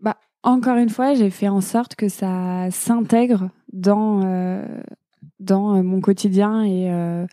[0.00, 4.64] bah, Encore une fois, j'ai fait en sorte que ça s'intègre dans, euh,
[5.38, 7.26] dans euh, mon quotidien et, euh,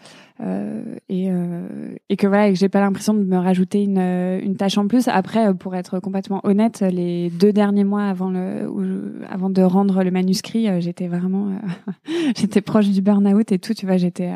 [1.09, 4.39] et, euh, et que voilà, et que j'ai pas l'impression de me rajouter une, euh,
[4.41, 5.07] une tâche en plus.
[5.07, 10.11] Après, pour être complètement honnête, les deux derniers mois avant le, avant de rendre le
[10.11, 11.51] manuscrit, j'étais vraiment,
[12.35, 13.73] j'étais proche du burn-out et tout.
[13.73, 14.31] Tu vois, j'étais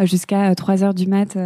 [0.00, 1.38] jusqu'à 3 heures du mat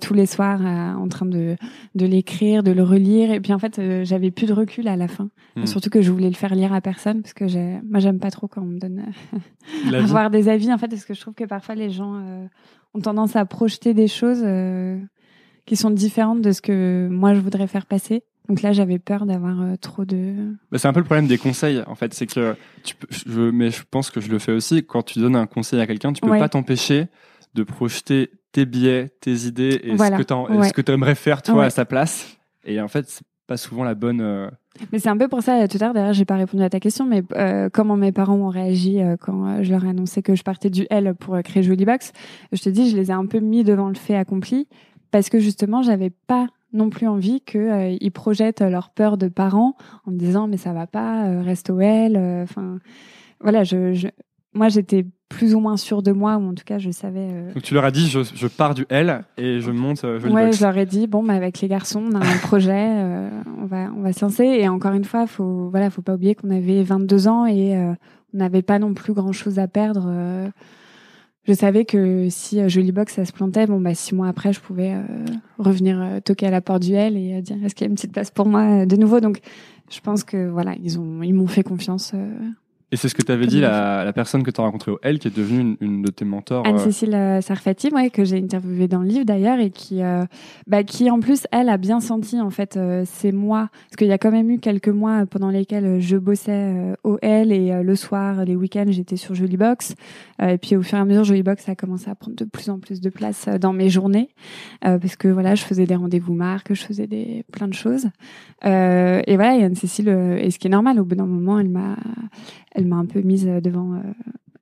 [0.00, 1.56] tous les soirs en train de,
[1.94, 3.32] de l'écrire, de le relire.
[3.32, 5.28] Et puis en fait, j'avais plus de recul à la fin.
[5.56, 5.66] Hmm.
[5.66, 8.30] Surtout que je voulais le faire lire à personne parce que j'ai, moi, j'aime pas
[8.30, 9.04] trop quand on me donne
[9.94, 10.72] avoir des avis.
[10.72, 12.48] En fait, parce que je trouve que parfois les gens
[12.94, 14.98] ont tendance à projeter des choses euh,
[15.66, 18.22] qui sont différentes de ce que moi je voudrais faire passer.
[18.48, 20.34] Donc là, j'avais peur d'avoir euh, trop de.
[20.72, 22.12] Bah, c'est un peu le problème des conseils, en fait.
[22.14, 24.84] C'est que tu peux, je, mais je pense que je le fais aussi.
[24.84, 27.06] Quand tu donnes un conseil à quelqu'un, tu peux pas t'empêcher
[27.54, 31.66] de projeter tes biais, tes idées et ce que ce que tu aimerais faire toi
[31.66, 32.38] à sa place.
[32.64, 34.20] Et en fait, c'est pas souvent la bonne.
[34.20, 34.50] Euh,
[34.92, 36.80] mais c'est un peu pour ça, tout à l'heure, d'ailleurs, j'ai pas répondu à ta
[36.80, 40.22] question, mais euh, comment mes parents ont réagi euh, quand euh, je leur ai annoncé
[40.22, 42.12] que je partais du L pour créer Jolie Box,
[42.52, 44.68] je te dis, je les ai un peu mis devant le fait accompli,
[45.10, 49.74] parce que justement, j'avais pas non plus envie qu'ils ils projettent leur peur de parents
[50.06, 52.78] en me disant, mais ça va pas, reste au L, enfin,
[53.40, 54.06] voilà, je, je,
[54.54, 57.28] moi, j'étais plus ou moins sûre de moi, ou en tout cas, je savais.
[57.30, 57.54] Euh...
[57.54, 60.04] Donc tu leur as dit, je, je, pars du L et je monte.
[60.04, 62.88] Euh, ouais, je leur ai dit, bon, bah, avec les garçons, on a un projet,
[62.98, 64.44] euh, on va, on va se lancer.
[64.44, 67.92] Et encore une fois, faut, voilà, faut pas oublier qu'on avait 22 ans et euh,
[68.34, 70.08] on n'avait pas non plus grand chose à perdre.
[70.08, 70.48] Euh.
[71.44, 74.60] je savais que si Jolie Box ça se plantait, bon bah six mois après, je
[74.60, 74.94] pouvais
[75.58, 78.12] revenir toquer à la porte du L et dire est-ce qu'il y a une petite
[78.12, 79.20] place pour moi de nouveau?
[79.20, 79.40] Donc
[79.90, 82.14] je pense que voilà, ils ont, ils m'ont fait confiance
[82.92, 84.98] et c'est ce que tu avais dit, la, la, personne que tu as rencontrée au
[85.02, 86.66] L, qui est devenue une, une de tes mentors.
[86.66, 86.70] Euh.
[86.70, 90.24] Anne-Cécile euh, Sarfati, ouais, que j'ai interviewée dans le livre d'ailleurs, et qui, euh,
[90.66, 94.08] bah, qui en plus, elle a bien senti, en fait, euh, ces mois, parce qu'il
[94.08, 97.94] y a quand même eu quelques mois pendant lesquels je bossais au L, et le
[97.94, 99.94] soir, les week-ends, j'étais sur Box
[100.42, 102.78] et puis au fur et à mesure, Box a commencé à prendre de plus en
[102.78, 104.30] plus de place dans mes journées,
[104.82, 108.06] parce que voilà, je faisais des rendez-vous marques, je faisais des, plein de choses.
[108.64, 111.96] et voilà, et Anne-Cécile, et ce qui est normal, au bout d'un moment, elle m'a
[112.80, 114.00] elle m'a un peu mise euh, devant euh,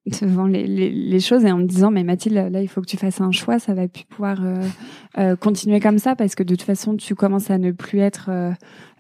[0.23, 2.87] devant les, les, les, choses et en me disant mais Mathilde là il faut que
[2.87, 4.63] tu fasses un choix ça va plus pouvoir euh,
[5.19, 8.31] euh, continuer comme ça parce que de toute façon tu commences à ne plus être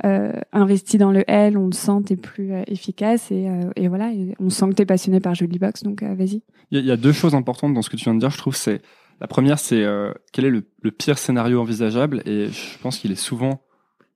[0.04, 4.50] euh, investi dans le L on te sent t'es plus efficace et, et voilà on
[4.50, 6.42] sent que t'es passionné par Jolie Box donc vas-y.
[6.70, 8.54] Il y, a deux choses importantes dans ce que tu viens de dire je trouve.
[8.54, 8.82] C'est
[9.20, 9.84] la première c'est
[10.32, 13.62] quel est le, le, pire scénario envisageable et je pense qu'il est souvent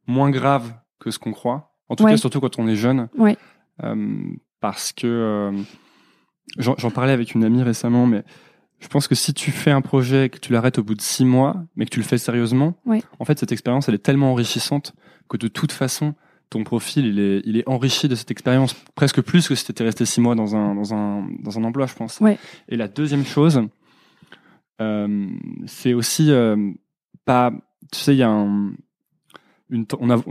[0.06, 1.72] moins grave que ce qu'on croit.
[1.88, 3.08] En tout cas surtout quand on est jeune.
[3.16, 3.36] Ouais
[4.62, 5.52] parce que euh,
[6.56, 8.22] j'en parlais avec une amie récemment, mais
[8.78, 11.02] je pense que si tu fais un projet et que tu l'arrêtes au bout de
[11.02, 12.78] six mois, mais que tu le fais sérieusement,
[13.18, 14.94] en fait, cette expérience, elle est tellement enrichissante
[15.28, 16.14] que de toute façon,
[16.48, 19.72] ton profil, il est, il est enrichi de cette expérience presque plus que si tu
[19.72, 22.20] étais resté six mois dans un, dans un, dans un emploi, je pense.
[22.68, 23.62] Et la deuxième chose,
[24.80, 25.28] euh,
[25.66, 26.70] c'est aussi euh,
[27.24, 27.50] pas,
[27.92, 28.74] tu sais, il y a un,
[30.00, 30.22] on a,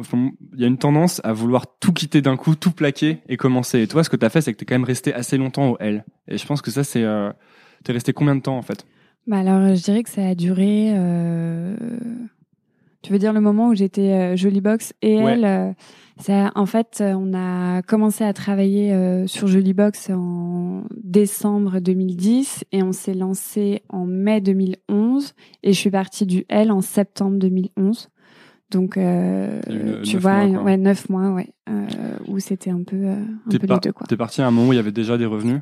[0.54, 3.82] il y a une tendance à vouloir tout quitter d'un coup, tout plaquer et commencer.
[3.82, 5.38] Et toi, ce que tu as fait, c'est que tu es quand même resté assez
[5.38, 6.06] longtemps au L.
[6.28, 7.04] Et je pense que ça, c'est.
[7.04, 7.32] Euh,
[7.84, 8.86] tu es resté combien de temps en fait?
[9.28, 10.92] Bah Alors, je dirais que ça a duré.
[10.94, 11.76] Euh...
[13.02, 15.72] Tu veux dire le moment où j'étais euh, Jolie Box et elle euh,
[16.18, 22.66] ça, En fait, on a commencé à travailler euh, sur Jolie Box en décembre 2010
[22.72, 27.40] et on s'est lancé en mai 2011 et je suis partie du L en septembre
[27.40, 28.10] 2011.
[28.72, 29.62] Donc, euh,
[30.04, 31.86] tu vois, mois, ouais, neuf mois, ouais, euh,
[32.28, 34.08] où c'était un peu, euh, un peu les deux, quoi.
[34.08, 35.60] T'es parti à un moment où il y avait déjà des revenus?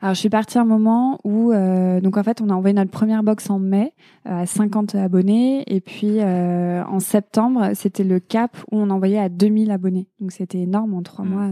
[0.00, 2.72] Alors, je suis partie à un moment où, euh, donc en fait, on a envoyé
[2.74, 3.92] notre première box en mai
[4.26, 9.18] euh, à 50 abonnés, et puis euh, en septembre, c'était le cap où on envoyait
[9.18, 10.06] à 2000 abonnés.
[10.20, 11.28] Donc c'était énorme en trois mmh.
[11.28, 11.48] mois.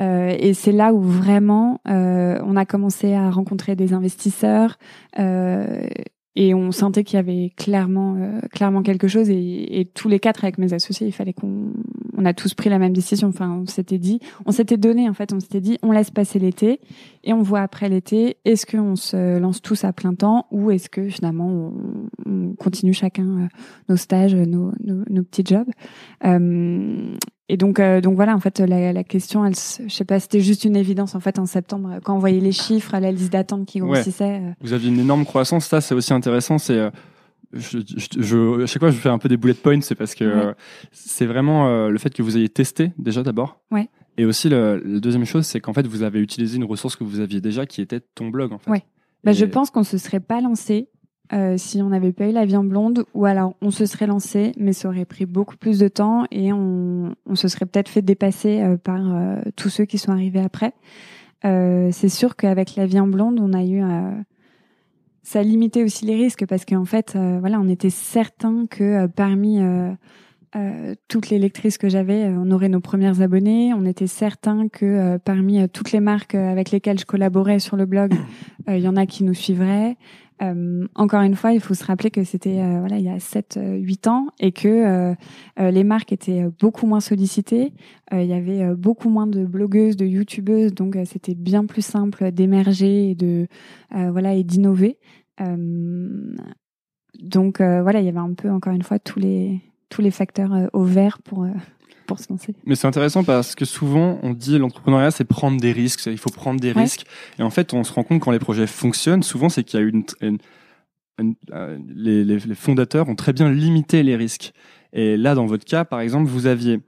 [0.00, 4.78] Euh, et c'est là où vraiment on a commencé à rencontrer des investisseurs
[6.40, 10.20] et on sentait qu'il y avait clairement euh, clairement quelque chose et, et, tous les
[10.20, 11.72] quatre avec mes associés il fallait qu'on
[12.16, 13.28] on a tous pris la même décision.
[13.28, 16.38] Enfin, on s'était dit, on s'était donné en fait, on s'était dit, on laisse passer
[16.38, 16.80] l'été
[17.24, 20.88] et on voit après l'été, est-ce qu'on se lance tous à plein temps ou est-ce
[20.88, 21.72] que finalement on,
[22.26, 23.46] on continue chacun euh,
[23.88, 25.68] nos stages, nos, nos, nos petits jobs.
[26.24, 27.16] Euh,
[27.48, 30.40] et donc, euh, donc voilà, en fait, la, la question, elle, je sais pas, c'était
[30.40, 33.66] juste une évidence en fait en septembre quand on voyait les chiffres, la liste d'attente
[33.66, 33.88] qui Ouais.
[33.94, 34.40] grossissait.
[34.42, 35.66] euh, Vous aviez une énorme croissance.
[35.66, 36.58] Ça, c'est aussi intéressant.
[36.58, 36.90] C'est euh,
[37.52, 39.80] je, je, je- à chaque fois, je fais un peu des bullet points.
[39.80, 40.30] C'est parce que Ouais.
[40.46, 40.52] euh,
[40.92, 43.60] c'est vraiment euh, le fait que vous ayez testé déjà d'abord.
[43.70, 43.88] Ouais.
[44.18, 47.04] Et aussi, le, la deuxième chose, c'est qu'en fait, vous avez utilisé une ressource que
[47.04, 48.70] vous aviez déjà, qui était ton blog, en fait.
[48.70, 48.82] Ouais.
[49.24, 50.88] Bah, Et- je pense qu'on se serait pas lancé
[51.32, 54.52] euh, si on n'avait pas eu la viande blonde, ou alors on se serait lancé,
[54.58, 58.02] mais ça aurait pris beaucoup plus de temps et on, on se serait peut-être fait
[58.02, 60.72] dépasser euh, par euh, tous ceux qui sont arrivés après.
[61.44, 64.10] Euh, c'est sûr qu'avec la viande blonde, on a eu euh,
[65.22, 69.60] ça limitait aussi les risques parce qu'en fait, voilà, on était certain que parmi
[71.08, 73.74] toutes les lectrices que j'avais, on aurait nos premières abonnées.
[73.74, 78.14] On était certain que parmi toutes les marques avec lesquelles je collaborais sur le blog,
[78.68, 79.98] il y en a qui nous suivraient.
[80.42, 83.18] Euh, encore une fois, il faut se rappeler que c'était euh, voilà il y a
[83.18, 85.14] 7 8 ans et que euh,
[85.58, 87.72] euh, les marques étaient euh, beaucoup moins sollicitées,
[88.12, 91.66] Euh, il y avait euh, beaucoup moins de blogueuses, de youtubeuses, donc euh, c'était bien
[91.66, 93.46] plus simple d'émerger et de
[93.94, 94.98] euh, voilà et d'innover.
[95.40, 96.36] Euh,
[97.20, 100.10] donc euh, voilà, il y avait un peu encore une fois tous les tous les
[100.10, 101.50] facteurs euh, au vert pour euh,
[102.08, 102.54] pour se lancer.
[102.66, 106.00] Mais c'est intéressant parce que souvent, on dit l'entrepreneuriat, c'est prendre des risques.
[106.00, 106.82] c'est- Il faut prendre des Ouais.
[106.82, 107.04] risques.
[107.38, 109.82] Et en fait, on se rend compte quand les projets fonctionnent, souvent, c'est qu'il y
[109.82, 110.38] a une, une-
[111.20, 114.52] une- euh, les, les- les fondateurs ont très bien limité les risques.
[114.92, 116.80] Et là, dans votre cas, par exemple, vous aviez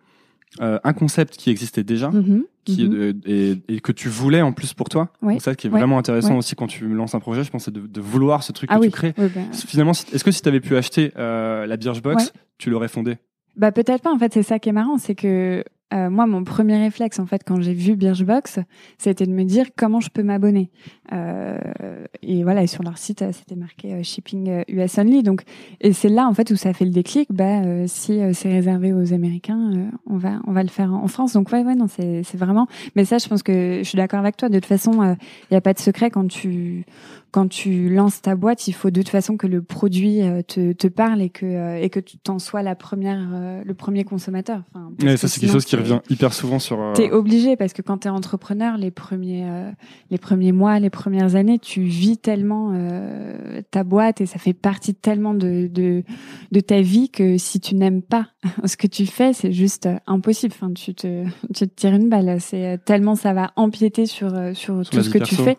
[0.60, 2.10] euh, un concept qui existait déjà.
[2.10, 2.94] Mhm, Qui, mhm.
[2.94, 5.12] euh, et, et que tu voulais en plus pour toi.
[5.22, 5.34] Ouais.
[5.34, 5.78] Donc ça qui est Ouais.
[5.78, 6.38] vraiment intéressant Ouais.
[6.38, 8.74] aussi quand tu lances un projet, je pense, c'est de, de vouloir ce truc Ah
[8.76, 8.86] que oui.
[8.88, 9.14] tu crées.
[9.16, 12.88] oui, bah, Finalement, est-ce que si tu avais pu acheter euh, la Birchbox, tu l'aurais
[12.88, 13.16] fondée?
[13.56, 14.12] Bah peut-être pas.
[14.12, 17.26] En fait, c'est ça qui est marrant, c'est que euh, moi, mon premier réflexe, en
[17.26, 18.60] fait, quand j'ai vu Birchbox,
[18.96, 20.70] c'était de me dire comment je peux m'abonner.
[21.12, 21.58] Euh,
[22.22, 25.24] et voilà, et sur leur site, euh, c'était marqué euh, shipping euh, US only.
[25.24, 25.42] Donc,
[25.80, 27.28] et c'est là, en fait, où ça fait le déclic.
[27.32, 30.94] Bah, euh, si euh, c'est réservé aux Américains, euh, on va, on va le faire
[30.94, 31.32] en France.
[31.32, 32.68] Donc, ouais, ouais, non, c'est, c'est vraiment.
[32.94, 34.48] Mais ça, je pense que je suis d'accord avec toi.
[34.48, 35.16] De toute façon, il
[35.50, 36.84] n'y a pas de secret quand tu,
[37.30, 40.72] quand tu lances ta boîte, il faut de toute façon que le produit euh, te,
[40.72, 44.04] te parle et que, euh, et que tu t'en sois la première, euh, le premier
[44.04, 44.62] consommateur.
[44.74, 46.92] Enfin, que Ça, c'est quelque chose qui revient hyper souvent sur.
[46.94, 49.46] T'es obligé parce que quand t'es entrepreneur, les premiers,
[50.10, 54.52] les premiers mois, les premières années, tu vis tellement euh, ta boîte et ça fait
[54.52, 56.02] partie tellement de, de
[56.50, 58.26] de ta vie que si tu n'aimes pas
[58.64, 60.54] ce que tu fais, c'est juste impossible.
[60.56, 62.40] Enfin, tu te tu te tires une balle.
[62.40, 65.58] C'est tellement ça va empiéter sur sur Sur tout ce que tu fais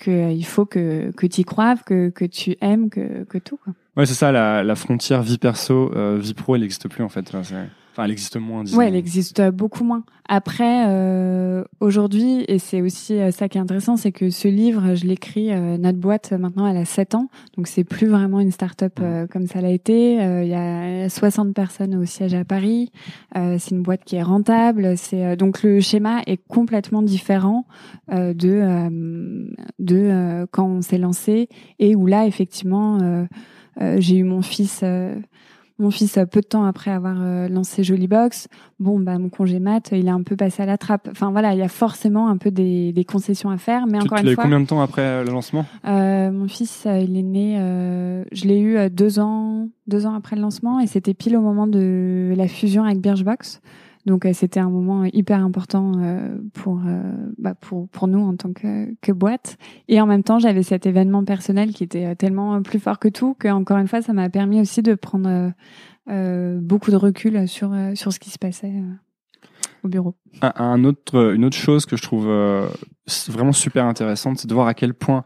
[0.00, 3.56] que euh, faut que que tu y croives, que que tu aimes, que que tout.
[3.56, 3.72] Quoi.
[3.96, 7.08] Ouais, c'est ça, la, la frontière vie perso, euh, vie pro, elle n'existe plus en
[7.08, 7.32] fait.
[7.32, 7.42] Là,
[7.94, 8.64] Enfin, elle existe moins.
[8.74, 10.02] Ouais, elle existe beaucoup moins.
[10.28, 14.96] Après, euh, aujourd'hui, et c'est aussi euh, ça qui est intéressant, c'est que ce livre,
[14.96, 18.40] je l'écris, euh, notre boîte, euh, maintenant, elle a 7 ans, donc c'est plus vraiment
[18.40, 20.20] une start-up euh, comme ça l'a été.
[20.20, 22.90] Euh, Il y a 60 personnes au siège à Paris.
[23.36, 24.96] Euh, c'est une boîte qui est rentable.
[24.96, 27.64] C'est euh, donc le schéma est complètement différent
[28.10, 29.46] euh, de euh,
[29.78, 33.24] de euh, quand on s'est lancé et où là, effectivement, euh,
[33.80, 34.82] euh, j'ai eu mon fils.
[35.78, 39.58] Mon fils, peu de temps après avoir euh, lancé Jolie Box, bon, bah, mon congé
[39.58, 41.08] mat, il est un peu passé à la trappe.
[41.10, 44.04] Enfin, voilà, il y a forcément un peu des, des concessions à faire, mais Tu,
[44.04, 45.66] encore tu une fois, combien de temps après euh, le lancement?
[45.84, 50.36] Euh, mon fils, il est né, euh, je l'ai eu deux ans, deux ans après
[50.36, 53.60] le lancement, et c'était pile au moment de la fusion avec Birchbox.
[54.06, 57.00] Donc, euh, c'était un moment hyper important euh, pour, euh,
[57.38, 59.56] bah, pour, pour nous en tant que, que boîte.
[59.88, 63.08] Et en même temps, j'avais cet événement personnel qui était euh, tellement plus fort que
[63.08, 65.50] tout que, encore une fois, ça m'a permis aussi de prendre euh,
[66.10, 68.92] euh, beaucoup de recul sur, euh, sur ce qui se passait euh,
[69.84, 70.14] au bureau.
[70.42, 72.66] un, un autre, Une autre chose que je trouve euh,
[73.28, 75.24] vraiment super intéressante, c'est de voir à quel point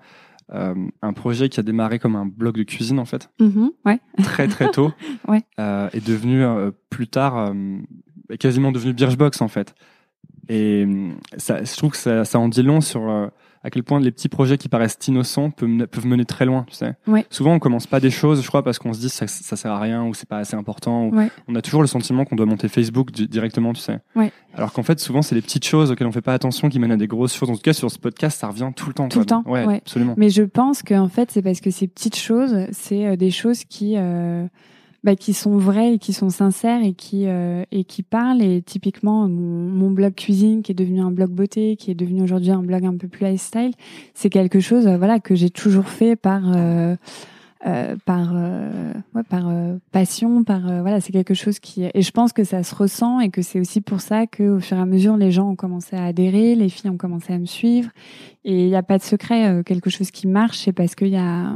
[0.54, 3.98] euh, un projet qui a démarré comme un blog de cuisine, en fait, Mhm, ouais.
[4.22, 4.92] très très tôt,
[5.28, 5.42] Ouais.
[5.58, 7.52] euh, est devenu euh, plus tard euh,
[8.36, 9.74] quasiment devenu Birchbox en fait.
[10.50, 10.86] Et
[11.36, 13.26] ça, je trouve que ça, ça en dit long sur euh,
[13.62, 16.64] à quel point les petits projets qui paraissent innocents peuvent, mener- peuvent mener très loin.
[16.68, 16.94] Tu sais.
[17.06, 17.26] Ouais.
[17.28, 19.72] Souvent, on commence pas des choses, je crois, parce qu'on se dit ça, ça sert
[19.72, 21.06] à rien ou c'est pas assez important.
[21.08, 21.28] ou- Ouais.
[21.48, 23.98] On a toujours le sentiment qu'on doit monter Facebook di- directement, tu sais.
[24.16, 24.32] Ouais.
[24.54, 26.92] Alors qu'en fait, souvent, c'est les petites choses auxquelles on fait pas attention qui mènent
[26.92, 27.50] à des grosses choses.
[27.50, 29.08] En tout cas, sur ce podcast, ça revient tout le temps.
[29.08, 29.20] Tout quoi.
[29.22, 29.76] le temps, Ouais, ouais.
[29.78, 30.14] absolument.
[30.16, 33.64] Mais je pense qu'en fait, c'est parce que ces petites choses, c'est euh, des choses
[33.64, 34.46] qui, euh,
[35.04, 38.42] bah, qui sont vraies et qui sont sincères et qui, euh, et qui parlent.
[38.42, 42.22] Et typiquement, mon, mon blog cuisine, qui est devenu un blog beauté, qui est devenu
[42.22, 43.72] aujourd'hui un blog un peu plus lifestyle,
[44.14, 46.42] c'est quelque chose, euh, voilà, que j'ai toujours fait par.
[46.46, 46.96] euh,
[48.06, 48.32] par
[49.14, 49.52] ouais, par
[49.90, 53.30] passion, par voilà, c'est quelque chose qui et je pense que ça se ressent et
[53.30, 55.96] que c'est aussi pour ça que au fur et à mesure les gens ont commencé
[55.96, 57.90] à adhérer, les filles ont commencé à me suivre
[58.44, 61.16] et il n'y a pas de secret, quelque chose qui marche, c'est parce qu'il y
[61.16, 61.52] a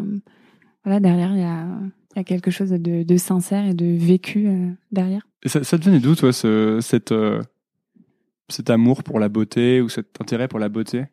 [0.83, 1.67] voilà derrière il y a
[2.15, 4.49] il y a quelque chose de, de sincère et de vécu
[4.91, 5.27] derrière.
[5.43, 7.15] Et ça, ça te venait d'où, toi, ce, cette,
[8.49, 11.05] cet amour pour la beauté ou cet intérêt pour la beauté?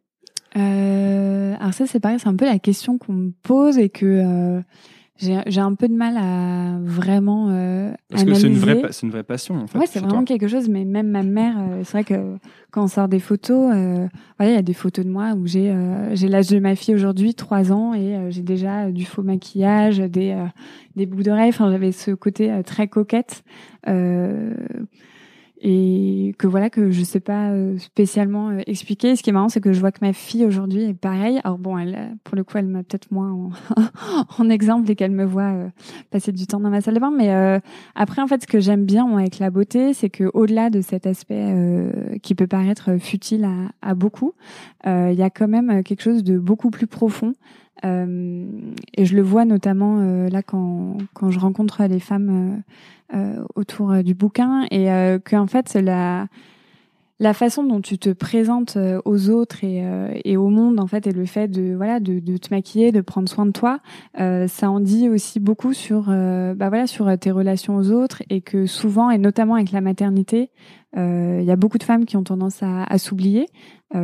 [0.55, 4.05] Euh, Alors ça, c'est pareil, c'est un peu la question qu'on me pose et que
[4.05, 4.61] euh,
[5.19, 9.11] j'ai un peu de mal à vraiment euh, Parce que c'est une vraie, c'est une
[9.11, 9.55] vraie passion.
[9.55, 10.69] En fait, ouais, c'est vraiment quelque chose.
[10.69, 12.37] Mais même ma mère, euh, c'est vrai que
[12.71, 14.07] quand on sort des photos, euh,
[14.37, 16.75] voilà, il y a des photos de moi où j'ai euh, j'ai l'âge de ma
[16.75, 20.37] fille aujourd'hui, trois ans, et j'ai déjà du faux maquillage, des
[20.95, 21.49] des boucles d'oreilles.
[21.49, 23.43] Enfin, j'avais ce côté très coquette
[25.61, 29.17] et que voilà que je sais pas euh, spécialement euh, expliquer.
[29.17, 31.41] Ce qui est marrant, c'est que je vois que ma fille aujourd'hui est pareille.
[31.43, 33.51] Alors bon, elle, pour le coup, elle m'a peut-être moins
[34.37, 35.69] en, exemple et qu'elle me voit euh,
[36.11, 37.11] passer du temps dans ma salle de bain.
[37.11, 37.29] Mais
[37.95, 41.05] après, en fait, ce que j'aime bien avec la beauté, c'est que au-delà de cet
[41.05, 41.53] aspect
[42.21, 43.47] qui peut paraître futile
[43.81, 44.33] à beaucoup,
[44.85, 47.33] il y a quand même quelque chose de beaucoup plus profond.
[47.83, 52.61] Et je le vois notamment là quand, quand je rencontre les femmes
[53.15, 54.67] euh, autour euh, du bouquin.
[54.69, 56.27] Et euh, que en fait la
[57.19, 59.83] la façon dont tu te présentes aux autres et,
[60.23, 63.01] et, au monde en fait et le fait de voilà de, de te maquiller de
[63.01, 63.79] prendre soin de toi
[64.19, 68.41] euh, ça en dit aussi beaucoup sur bah voilà sur tes relations aux autres et
[68.41, 70.49] que souvent et notamment avec la maternité
[70.95, 73.47] il y a beaucoup de femmes qui ont tendance à, à s'oublier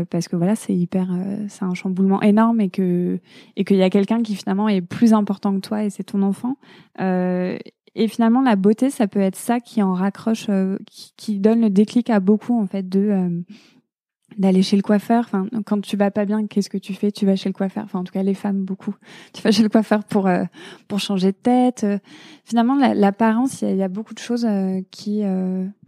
[0.09, 1.07] parce que voilà c'est hyper
[1.47, 3.19] c'est un chamboulement énorme et que
[3.55, 6.21] et qu'il y a quelqu'un qui finalement est plus important que toi et c'est ton
[6.21, 6.57] enfant
[7.95, 11.61] et finalement, la beauté, ça peut être ça qui en raccroche, euh, qui, qui, donne
[11.61, 13.29] le déclic à beaucoup en fait de euh,
[14.37, 15.23] d'aller chez le coiffeur.
[15.25, 17.11] Enfin, quand tu vas pas bien, qu'est-ce que tu fais?
[17.11, 17.83] Tu vas chez le coiffeur.
[17.85, 18.95] Enfin, en tout cas, les femmes beaucoup.
[19.33, 20.43] Tu vas chez le coiffeur pour euh,
[20.87, 21.83] pour changer de tête.
[21.83, 21.97] Euh,
[22.43, 25.23] finalement, l'apparence, il y, a beaucoup de choses euh, qui,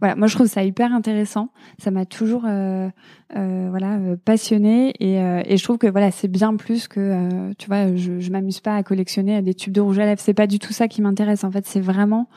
[0.00, 0.16] voilà.
[0.16, 1.50] Moi, je trouve ça hyper intéressant.
[1.78, 7.52] Ça m'a toujours, voilà, passionné et, et je trouve que voilà, c'est bien plus que,
[7.58, 10.20] tu vois, je, je m'amuse pas à collectionner des tubes de rouge à lèvres.
[10.20, 11.44] C'est pas du tout ça qui m'intéresse.
[11.44, 12.28] En fait, c'est vraiment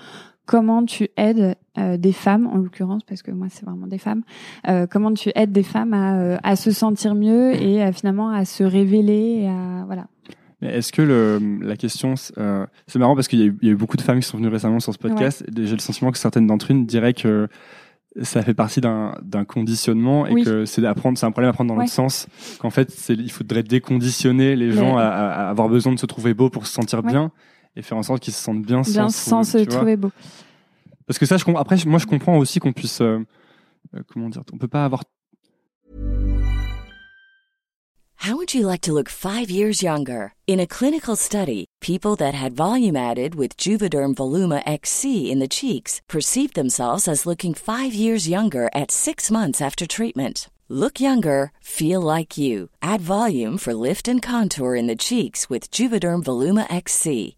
[0.45, 4.23] comment tu aides euh, des femmes, en l'occurrence, parce que moi c'est vraiment des femmes,
[4.67, 8.45] euh, comment tu aides des femmes à, euh, à se sentir mieux et finalement à
[8.45, 10.07] se révéler, et à voilà.
[10.61, 13.97] Est-ce que le, la question, euh, c'est marrant parce qu'il y, y, a eu beaucoup
[13.97, 15.43] de femmes qui sont venues récemment sur ce podcast.
[15.55, 17.47] J'ai le sentiment que certaines d'entre elles diraient que
[18.21, 21.79] ça fait partie d'un conditionnement et que c'est apprendre, c'est un problème à prendre dans
[21.79, 22.27] l'autre sens.
[22.59, 26.49] Qu'en fait, il faudrait déconditionner les gens à, à, avoir besoin de se trouver beau
[26.49, 27.31] pour se sentir bien
[27.75, 30.11] et faire en sorte qu'ils se sentent bien, bien sans, se trouver beau.
[31.07, 33.19] Parce que ça, je, après, moi, je comprends aussi qu'on puisse, euh,
[33.95, 35.03] euh, comment dire, on peut pas avoir.
[38.23, 40.33] How would you like to look five years younger?
[40.45, 45.47] In a clinical study, people that had volume added with Juvederm Voluma XC in the
[45.47, 50.51] cheeks perceived themselves as looking five years younger at six months after treatment.
[50.69, 52.69] Look younger, feel like you.
[52.83, 57.37] Add volume for lift and contour in the cheeks with Juvederm Voluma XC.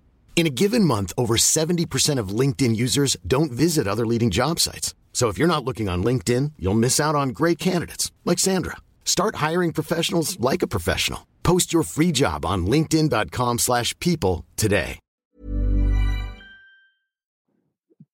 [0.35, 4.95] In a given month, over 70% of LinkedIn users don't visit other leading job sites.
[5.13, 8.77] So if you're not looking on LinkedIn, you'll miss out on great candidates like Sandra.
[9.05, 11.27] Start hiring professionals like a professional.
[11.43, 14.97] Post your free job on linkedin.com/people today.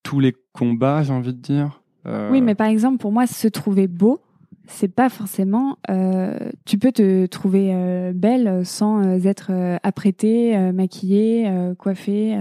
[0.03, 1.81] Tous les combats, j'ai envie de dire.
[2.05, 2.31] Euh...
[2.31, 4.21] Oui, mais par exemple, pour moi, se trouver beau,
[4.67, 5.77] c'est pas forcément.
[5.89, 9.51] Euh, tu peux te trouver euh, belle sans euh, être
[9.83, 12.37] apprêtée, maquillée, coiffée.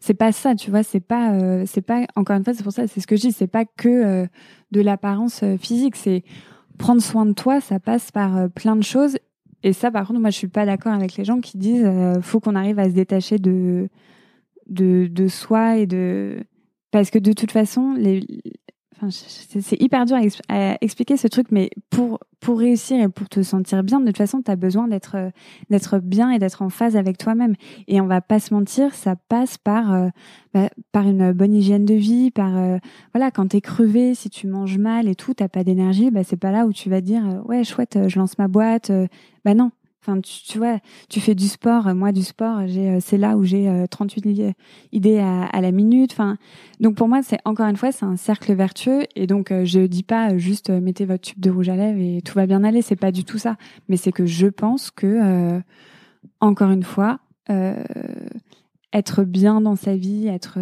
[0.00, 0.82] c'est pas ça, tu vois.
[0.82, 1.38] C'est pas.
[1.66, 2.06] c'est pas.
[2.16, 2.86] Encore une fois, c'est pour ça.
[2.86, 3.32] C'est ce que je dis.
[3.32, 4.26] C'est pas que
[4.70, 5.96] de l'apparence physique.
[5.96, 6.24] C'est
[6.78, 7.60] prendre soin de toi.
[7.60, 9.16] Ça passe par plein de choses.
[9.62, 11.88] Et ça, par contre, moi, je suis pas d'accord avec les gens qui disent
[12.22, 13.88] faut qu'on arrive à se détacher de
[14.68, 16.44] de, de soi et de
[16.90, 18.24] parce que de toute façon, les,
[19.10, 20.16] C'est hyper dur
[20.48, 24.16] à, expliquer ce truc, mais pour pour réussir et pour te sentir bien, de toute
[24.16, 25.30] façon, tu as besoin d'être euh,
[25.70, 27.54] d'être bien et d'être en phase avec toi-même.
[27.88, 30.08] Et on va pas se mentir, ça passe par euh,
[30.54, 32.78] bah, par une bonne hygiène de vie, par euh,
[33.12, 36.36] voilà, quand t'es crevé, si tu manges mal et tout, t'as pas d'énergie, bah c'est
[36.36, 38.90] pas là où tu vas dire ouais chouette, je lance ma boîte.
[39.44, 39.70] bah non,
[40.08, 40.78] Enfin, tu, vois,
[41.10, 41.94] tu fais du sport.
[41.94, 44.52] Moi, du sport, j'ai, euh, c'est là où j'ai 38 euh,
[44.92, 46.12] idées à, la minute.
[46.12, 46.38] Enfin,
[46.80, 49.02] donc pour moi, c'est encore une fois, c'est un cercle vertueux.
[49.16, 52.22] Et donc, euh, je dis pas juste mettez votre tube de rouge à lèvres et
[52.22, 52.80] tout va bien aller.
[52.80, 53.56] C'est pas du tout ça.
[53.90, 55.60] Mais c'est que je pense que,
[56.40, 57.18] encore une fois,
[58.94, 60.58] être bien dans sa vie, être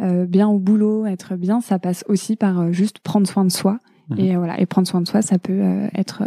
[0.00, 3.78] bien au boulot, être bien, ça passe aussi par juste prendre soin de soi.
[4.08, 4.18] Mmh.
[4.18, 5.62] Et voilà, et prendre soin de soi, ça peut
[5.94, 6.24] être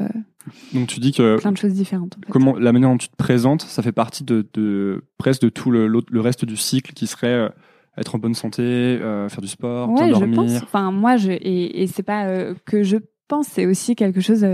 [0.73, 2.17] donc tu dis que plein de choses différentes.
[2.29, 5.71] Comment la manière dont tu te présentes, ça fait partie de, de presque de tout
[5.71, 7.49] le, le, reste du cycle qui serait euh,
[7.97, 10.29] être en bonne santé, euh, faire du sport, ouais, dormir.
[10.29, 10.63] Je pense.
[10.63, 14.45] Enfin moi je et, et c'est pas euh, que je pense, c'est aussi quelque chose.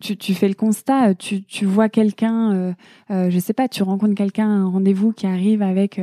[0.00, 2.74] tu, tu fais le constat, tu, tu vois quelqu'un,
[3.08, 5.98] je sais pas, tu rencontres quelqu'un à un rendez-vous qui arrive avec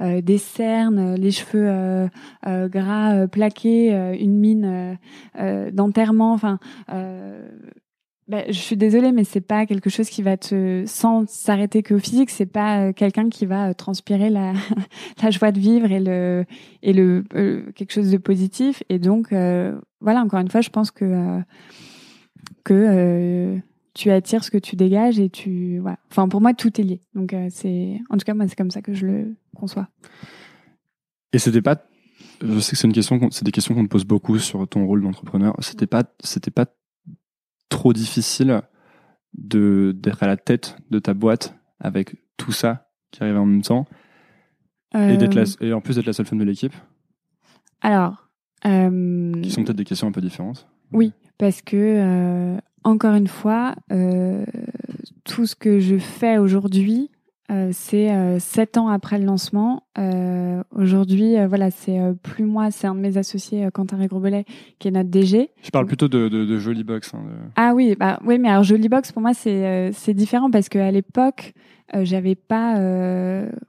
[0.00, 2.08] des cernes, les cheveux
[2.46, 4.98] gras plaqués, une mine
[5.74, 6.58] d'enterrement, enfin
[8.28, 12.00] bah, je suis désolée, mais c'est pas quelque chose qui va te, sans s'arrêter qu'au
[12.00, 14.52] physique, c'est pas euh, quelqu'un qui va euh, transpirer la,
[15.22, 16.44] la joie de vivre et le,
[16.82, 18.82] et le, euh, quelque chose de positif.
[18.88, 19.28] Et donc,
[20.00, 21.40] voilà, encore une fois, je pense que,
[22.64, 23.58] que
[23.94, 25.98] tu attires ce que tu dégages et tu, voilà.
[26.10, 27.00] Enfin, pour moi, tout est lié.
[27.14, 29.88] Donc, c'est, en tout cas, moi, c'est comme ça que je le conçois.
[31.32, 31.76] Et c'était pas,
[32.42, 34.84] je sais que c'est une question, c'est des questions qu'on te pose beaucoup sur ton
[34.84, 35.54] rôle d'entrepreneur.
[35.60, 36.66] C'était pas, c'était pas
[37.68, 38.62] trop difficile
[39.34, 43.62] de d'être à la tête de ta boîte avec tout ça qui arrive en même
[43.62, 43.86] temps
[44.94, 45.66] et d'être euh.
[45.66, 46.74] et en plus d'être la seule femme de l'équipe
[47.82, 48.28] Alors,
[48.64, 50.68] euh, qui sont peut-être des questions un peu différentes.
[50.92, 53.74] Oui, parce que euh, encore une fois,
[55.24, 57.10] tout ce que je fais aujourd'hui,
[57.50, 59.84] euh, c'est euh, sept ans après le lancement.
[59.98, 64.44] Euh, aujourd'hui, voilà, c'est plus moi, c'est un de mes associés, Quentin Régrebelet,
[64.78, 65.50] qui est notre DG.
[65.62, 67.14] Je parle plutôt de, de, de Jolie Box.
[67.14, 67.20] Hein,
[67.54, 70.90] Ah oui, bah oui, mais alors Jolie Box pour moi c'est c'est différent parce qu'à
[70.90, 71.54] l'époque,
[71.94, 72.74] j'avais pas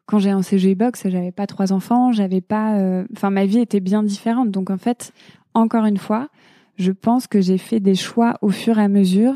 [0.06, 3.80] quand j'ai lancé Jolie Box, j'avais pas trois enfants, j'avais pas, enfin ma vie était
[3.80, 4.52] bien différente.
[4.52, 5.14] Donc en fait,
[5.54, 6.30] encore une fois,
[6.78, 9.36] je pense que j'ai fait des choix au fur et à mesure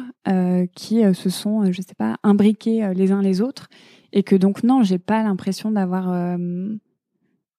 [0.75, 3.69] qui se sont, je sais pas, imbriqués les uns les autres
[4.13, 6.11] et que donc non, j'ai pas l'impression d'avoir.
[6.11, 6.37] Euh,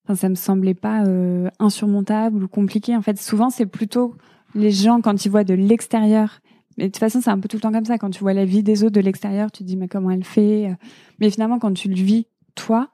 [0.04, 2.96] enfin, ça me semblait pas euh, insurmontable ou compliqué.
[2.96, 4.14] En fait, souvent c'est plutôt
[4.54, 6.40] les gens quand ils voient de l'extérieur.
[6.78, 7.98] Mais de toute façon, c'est un peu tout le temps comme ça.
[7.98, 10.24] Quand tu vois la vie des autres de l'extérieur, tu te dis mais comment elle
[10.24, 10.74] fait.
[11.20, 12.90] Mais finalement, quand tu le vis toi,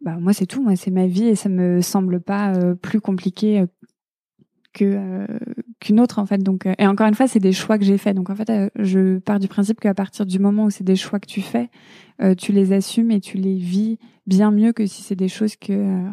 [0.00, 0.62] bah moi c'est tout.
[0.62, 3.64] Moi c'est ma vie et ça me semble pas euh, plus compliqué
[4.72, 5.26] que
[5.80, 6.38] qu'une autre en fait.
[6.38, 8.16] Donc et encore une fois, c'est des choix que j'ai faits.
[8.16, 11.18] Donc en fait, je pars du principe qu'à partir du moment où c'est des choix
[11.20, 11.70] que tu fais,
[12.20, 15.54] euh, tu les assumes et tu les vis bien mieux que si c'est des choses
[15.56, 16.08] que euh,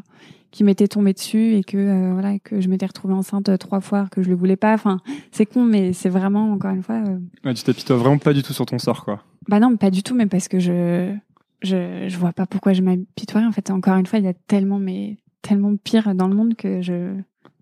[0.51, 4.08] qui m'étaient tombées dessus et que euh, voilà que je m'étais retrouvée enceinte trois fois
[4.12, 4.74] que je le voulais pas.
[4.74, 4.99] Enfin,
[5.32, 7.01] c'est con, mais c'est vraiment encore une fois.
[7.43, 9.24] Ouais, tu t'apitoies vraiment pas du tout sur ton sort, quoi.
[9.47, 11.14] Bah non, pas du tout, mais parce que je
[11.62, 13.41] je je vois pas pourquoi je m'apitoie.
[13.41, 16.56] En fait, encore une fois, il y a tellement mais tellement pire dans le monde
[16.56, 17.16] que je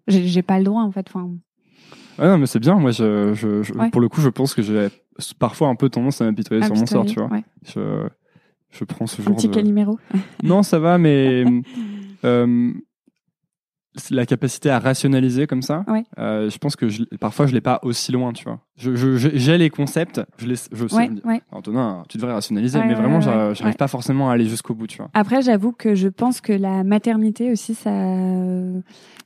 [0.08, 1.06] j'ai pas le droit en fait.
[1.08, 1.30] Enfin.
[2.20, 2.76] Ouais, non, mais c'est bien.
[2.76, 4.88] Moi, je, je, pour le coup, je pense que j'ai
[5.40, 7.30] parfois un peu tendance à m'apitoyer sur mon sort, tu vois.
[7.66, 8.08] Je,
[8.72, 9.86] je prends ce genre Un petit de...
[10.44, 11.44] Non, ça va, mais
[12.26, 12.74] euh,
[14.10, 15.86] la capacité à rationaliser comme ça,
[16.18, 18.60] euh, je pense que je, parfois je l'ai pas aussi loin, tu vois.
[18.76, 21.10] J'ai je, les concepts, je les, je sais.
[21.52, 25.10] Antonin, tu devrais rationaliser, mais vraiment, j'arrive pas forcément à aller jusqu'au bout, tu vois.
[25.14, 27.92] Après, j'avoue que je pense que la maternité aussi, ça,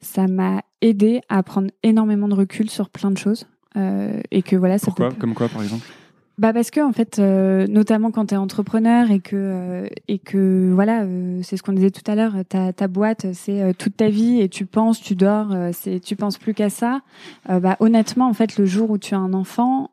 [0.02, 3.48] ça m'a aidé à prendre énormément de recul sur plein de choses.
[3.76, 5.12] Euh, et que voilà, ça Pourquoi?
[5.12, 5.86] Comme quoi, par exemple?
[6.38, 10.20] Bah parce que en fait, euh, notamment quand tu es entrepreneur et que euh, et
[10.20, 13.98] que voilà, euh, c'est ce qu'on disait tout à l'heure, ta, ta boîte c'est toute
[13.98, 17.02] ta vie et tu penses, tu dors, c'est tu penses plus qu'à ça.
[17.48, 19.90] bah honnêtement, en fait, le jour où tu as un enfant,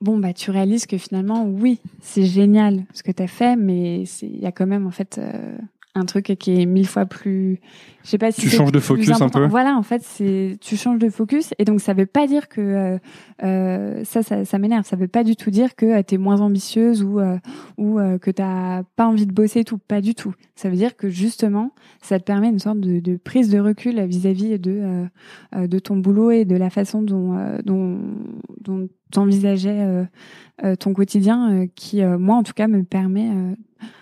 [0.00, 4.02] bon bah tu réalises que finalement oui, c'est génial ce que tu as fait, mais
[4.20, 5.18] il y a quand même en fait
[5.94, 7.60] un truc qui est mille fois plus
[8.02, 10.76] je sais pas si tu changes de focus un peu voilà en fait c'est tu
[10.76, 12.98] changes de focus et donc ça veut pas dire que euh,
[13.42, 14.84] euh ça ça, ça m'énerve.
[14.84, 17.38] Ça veut pas du tout dire que euh, tu es moins ambitieuse ou euh,
[17.76, 19.78] ou que t'as pas envie de bosser et tout.
[19.78, 20.34] Pas du tout.
[20.54, 21.72] Ça veut dire que justement
[22.02, 25.06] ça te permet une sorte de, de prise de recul vis-à-vis de
[25.54, 27.98] de ton boulot et de la façon dont dont
[28.60, 30.06] dont t'envisageais
[30.78, 33.30] ton quotidien qui moi en tout cas me permet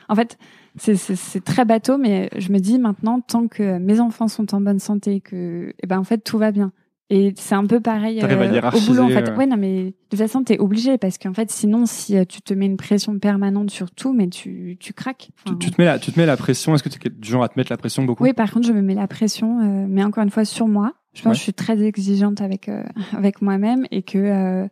[0.09, 0.39] en fait
[0.77, 4.79] c'est très bateau, mais je me dis maintenant, tant que mes enfants sont en bonne
[4.79, 6.73] santé, que, eh ben en fait tout va bien.
[7.15, 9.29] Et c'est un peu pareil euh, au boulot en fait.
[9.29, 9.37] Euh.
[9.37, 12.41] Ouais, non, mais de toute façon, t'es obligé parce qu'en fait, sinon, si euh, tu
[12.41, 15.29] te mets une pression permanente sur tout, mais tu, tu craques.
[15.61, 16.75] tu, te mets la, tu te mets la pression.
[16.75, 18.25] Est-ce que tu es du genre à te mettre la pression beaucoup?
[18.25, 20.95] Oui, par contre, je me mets la pression, mais encore une fois sur moi.
[21.13, 22.71] Je pense que je suis très exigeante avec
[23.13, 24.67] avec moi-même et que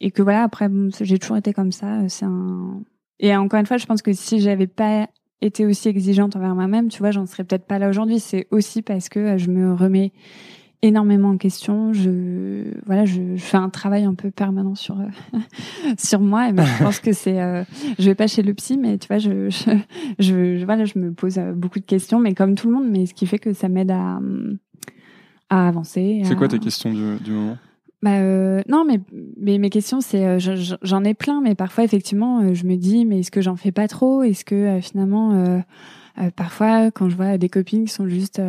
[0.00, 0.42] et que voilà.
[0.44, 0.70] Après,
[1.02, 2.08] j'ai toujours été comme ça.
[2.08, 2.80] C'est un
[3.20, 5.08] et encore une fois, je pense que si j'avais pas
[5.40, 8.18] été aussi exigeante envers moi-même, tu vois, j'en serais peut-être pas là aujourd'hui.
[8.18, 10.12] C'est aussi parce que euh, je me remets
[10.82, 11.92] énormément en question.
[11.92, 15.38] Je voilà, je, fais un travail un peu permanent sur euh,
[15.98, 16.48] sur moi.
[16.48, 17.64] Et ben, je pense que c'est, euh,
[17.98, 21.12] je vais pas chez le psy, mais tu vois, je je, je voilà, je me
[21.12, 23.68] pose beaucoup de questions, mais comme tout le monde, mais ce qui fait que ça
[23.68, 24.18] m'aide à
[25.50, 26.22] à avancer.
[26.24, 27.58] C'est quoi tes questions du, du moment?
[28.04, 29.00] Bah euh, non, mais,
[29.38, 30.38] mais mes questions, c'est euh,
[30.82, 33.72] j'en ai plein, mais parfois effectivement, euh, je me dis, mais est-ce que j'en fais
[33.72, 34.22] pas trop?
[34.22, 35.62] Est-ce que finalement,
[36.36, 38.42] parfois, quand je vois des copines qui sont juste,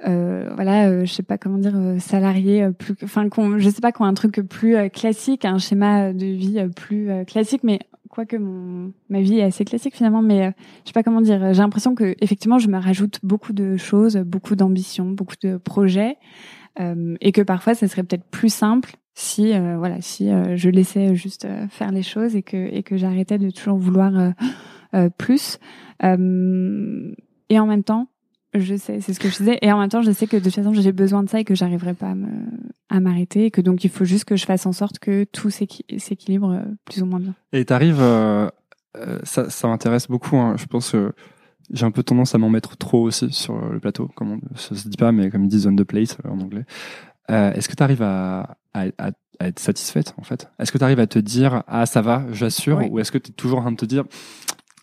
[0.00, 3.28] voilà, je sais pas comment dire, salariés, plus, enfin,
[3.58, 7.64] je sais pas, qui ont un truc plus classique, un schéma de vie plus classique,
[7.64, 11.52] mais quoique mon ma vie est assez classique finalement, mais je sais pas comment dire.
[11.52, 16.16] J'ai l'impression que effectivement, je me rajoute beaucoup de choses, beaucoup d'ambitions, beaucoup de projets.
[16.78, 20.68] Euh, et que parfois ça serait peut-être plus simple si euh, voilà si euh, je
[20.68, 24.32] laissais juste faire les choses et que et que j'arrêtais de toujours vouloir
[25.18, 25.58] plus
[26.02, 28.08] et en même temps
[28.52, 30.42] je sais c'est ce que je disais et en même temps je sais que de
[30.42, 32.14] toute façon j'ai besoin de ça et que j'arriverai pas
[32.90, 35.50] à m'arrêter et que donc il faut juste que je fasse en sorte que tout
[35.50, 38.02] s'équilibre plus ou moins bien et t'arrives
[39.22, 40.56] ça ça m'intéresse beaucoup hein.
[40.58, 40.94] je pense
[41.72, 44.74] j'ai un peu tendance à m'en mettre trop aussi sur le plateau, comme on, ça
[44.74, 46.64] se dit pas, mais comme ils disent on the plate euh, en anglais.
[47.30, 49.10] Euh, Est-ce que tu arrives à, à, à,
[49.40, 50.48] être satisfaite en fait?
[50.58, 53.30] Est-ce que tu arrives à te dire ah ça va, j'assure, ou est-ce que tu
[53.30, 54.04] es toujours en train de te dire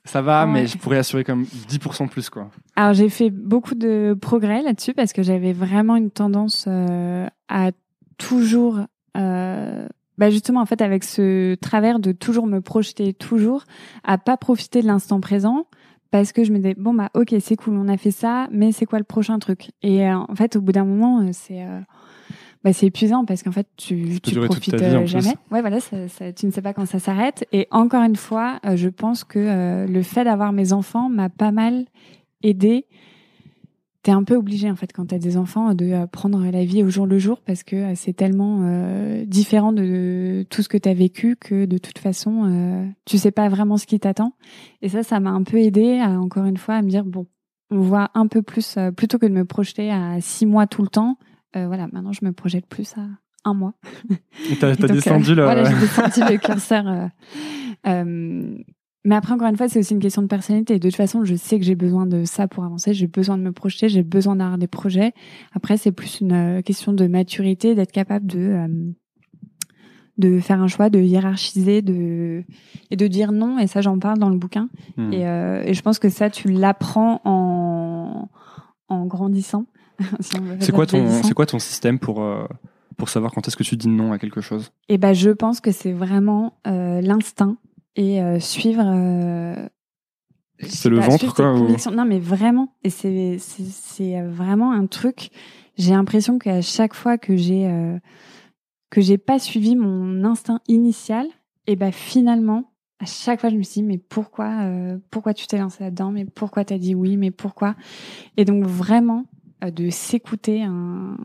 [0.06, 2.50] ça va, mais je pourrais assurer comme 10% plus quoi?
[2.76, 7.72] Alors j'ai fait beaucoup de progrès là-dessus parce que j'avais vraiment une tendance euh, à
[8.18, 8.82] toujours
[9.16, 13.64] euh, bah justement en fait avec ce travers de toujours me projeter toujours
[14.04, 15.68] à pas profiter de l'instant présent
[16.14, 18.72] parce que je me disais bon bah ok c'est cool on a fait ça mais
[18.72, 19.72] c'est quoi le prochain truc?
[19.82, 21.80] Et euh, en fait au bout d'un moment euh, c'est euh,
[22.64, 25.34] bah, c'est épuisant parce qu'en fait tu tu profites jamais.
[25.50, 27.48] Ouais voilà ça, ça, tu ne sais pas quand ça s'arrête.
[27.52, 31.86] Et encore une fois je pense que le fait d'avoir mes enfants m'a pas mal
[32.44, 32.86] aidé
[34.04, 36.84] t'es un peu obligé en fait quand t'as des enfants de euh, prendre la vie
[36.84, 40.78] au jour le jour parce que euh, c'est tellement euh, différent de tout ce que
[40.78, 44.34] t'as vécu que de toute façon euh, tu sais pas vraiment ce qui t'attend.
[44.82, 47.26] Et ça ça m'a un peu aidé à encore une fois à me dire bon
[47.72, 50.90] on voit un peu plus plutôt que de me projeter à six mois tout le
[50.90, 51.18] temps
[51.56, 53.02] voilà maintenant je me projette plus à
[53.46, 53.74] un mois.
[54.60, 57.10] T'as descendu le voilà j'ai descendu le curseur
[59.06, 60.80] mais après, encore une fois, c'est aussi une question de personnalité.
[60.80, 62.94] De toute façon, je sais que j'ai besoin de ça pour avancer.
[62.94, 63.90] J'ai besoin de me projeter.
[63.90, 65.12] J'ai besoin d'avoir des projets.
[65.54, 68.68] Après, c'est plus une euh, question de maturité, d'être capable de euh,
[70.20, 72.46] de faire un choix, de hiérarchiser, de
[72.92, 73.60] et de dire non.
[73.60, 74.70] Et ça, j'en parle dans le bouquin.
[74.96, 75.12] Hmm.
[75.12, 78.30] Et, euh, et, je pense que ça, tu l'apprends en
[78.88, 79.66] en grandissant.
[80.22, 82.26] c'est quoi ton c'est quoi ton système pour
[82.96, 84.72] pour savoir quand est-ce que tu dis non à quelque chose?
[84.88, 87.58] Eh ben, je pense que c'est vraiment l'instinct
[87.96, 88.84] et euh, suivre.
[88.86, 89.68] Euh,
[90.62, 92.74] c'est le ventre, quoi Non, mais vraiment.
[92.84, 95.30] Et c'est c'est vraiment un truc.
[95.78, 97.98] J'ai l'impression qu'à chaque fois que j'ai euh,
[98.90, 101.28] que j'ai pas suivi mon instinct initial,
[101.68, 104.70] et ben finalement, à chaque fois, je me suis dit mais pourquoi
[105.12, 106.12] pourquoi tu t'es lancé là-dedans?
[106.12, 107.18] Mais pourquoi t'as dit oui?
[107.18, 107.76] Mais pourquoi?
[108.38, 109.26] Et donc vraiment
[109.62, 110.64] de s'écouter.
[110.64, 111.18] Un...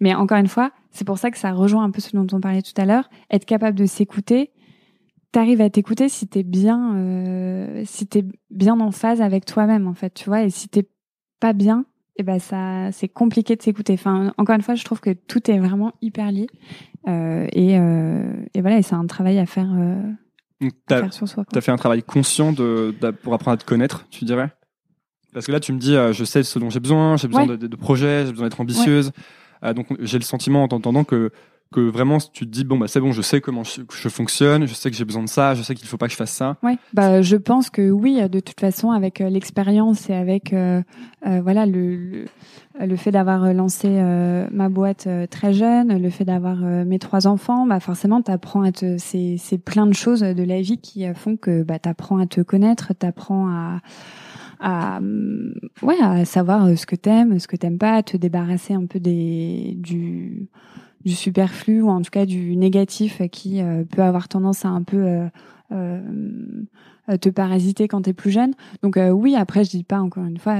[0.00, 2.40] Mais encore une fois, c'est pour ça que ça rejoint un peu ce dont on
[2.40, 4.52] parlait tout à l'heure, être capable de s'écouter
[5.32, 9.94] t'arrives à t'écouter si t'es bien, euh, si t'es bien en phase avec toi-même en
[9.94, 10.42] fait, tu vois.
[10.42, 10.88] Et si t'es
[11.40, 11.84] pas bien,
[12.16, 13.92] et eh ben ça, c'est compliqué de s'écouter.
[13.92, 16.48] Enfin, encore une fois, je trouve que tout est vraiment hyper lié.
[17.06, 19.68] Euh, et, euh, et voilà, et c'est un travail à faire,
[20.88, 21.44] faire sur soi.
[21.52, 24.50] T'as fait un travail conscient de, pour apprendre à te connaître, tu dirais?
[25.32, 27.54] Parce que là, tu me dis, je sais ce dont j'ai besoin, j'ai besoin de,
[27.54, 29.12] de, projets, j'ai besoin d'être ambitieuse.
[29.76, 31.30] Donc, j'ai le sentiment en t'entendant que
[31.72, 34.72] que vraiment tu te dis bon bah c'est bon je sais comment je, fonctionne je
[34.72, 36.56] sais que j'ai besoin de ça je sais qu'il faut pas que je fasse ça.
[36.62, 36.78] Ouais.
[36.94, 40.82] Bah je pense que oui de toute façon avec euh, l'expérience et avec euh,
[41.26, 42.24] euh, voilà le,
[42.80, 43.88] le, fait d'avoir lancé
[44.50, 48.96] ma boîte très jeune le fait d'avoir mes trois enfants bah forcément t'apprends à te
[48.98, 52.40] c'est c'est plein de choses de la vie qui font que bah t'apprends à te
[52.40, 53.80] connaître t'apprends à
[54.60, 55.00] à
[55.82, 59.00] ouais à savoir ce que t'aimes ce que t'aimes pas à te débarrasser un peu
[59.00, 60.48] des du
[61.08, 65.28] du superflu ou en tout cas du négatif qui peut avoir tendance à un peu
[65.70, 68.52] te parasiter quand tu es plus jeune.
[68.82, 70.56] Donc oui, après je dis pas encore une fois,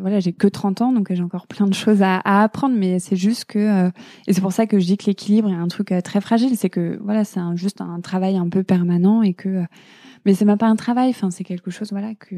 [0.00, 2.98] voilà, j'ai que 30 ans, donc j'ai encore plein de choses à, à apprendre, mais
[2.98, 3.88] c'est juste que
[4.26, 6.70] et c'est pour ça que je dis que l'équilibre est un truc très fragile, c'est
[6.70, 9.64] que voilà, c'est juste un travail un peu permanent et que
[10.24, 12.36] mais c'est même pas un travail, enfin c'est quelque chose voilà que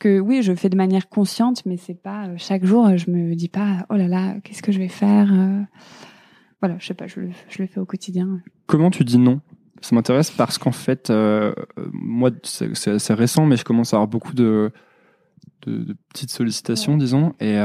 [0.00, 2.86] que oui, je fais de manière consciente, mais c'est pas euh, chaque jour.
[2.86, 5.60] Euh, je me dis pas, oh là là, qu'est-ce que je vais faire euh.
[6.60, 8.40] Voilà, je sais pas, je le, je le fais au quotidien.
[8.66, 9.40] Comment tu dis non?
[9.80, 11.10] Ça m'intéresse parce qu'en fait,
[11.92, 14.72] moi, c'est assez récent, mais je commence à avoir beaucoup de,
[15.66, 17.56] de, petites sollicitations, disons, et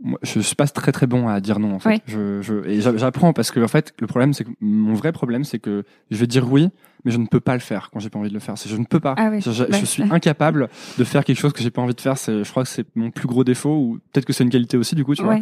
[0.00, 2.02] moi, je suis pas très très bon à dire non en fait.
[2.06, 5.44] Je, je, et j'apprends parce que en fait le problème c'est que mon vrai problème
[5.44, 6.68] c'est que je vais dire oui
[7.04, 8.54] mais je ne peux pas le faire quand j'ai pas envie de le faire.
[8.56, 9.14] Je ne peux pas.
[9.16, 10.68] Ah je, je, suis incapable
[10.98, 12.16] de faire quelque chose que j'ai pas envie de faire.
[12.16, 14.94] Je crois que c'est mon plus gros défaut ou peut-être que c'est une qualité aussi
[14.94, 15.38] du coup, tu vois.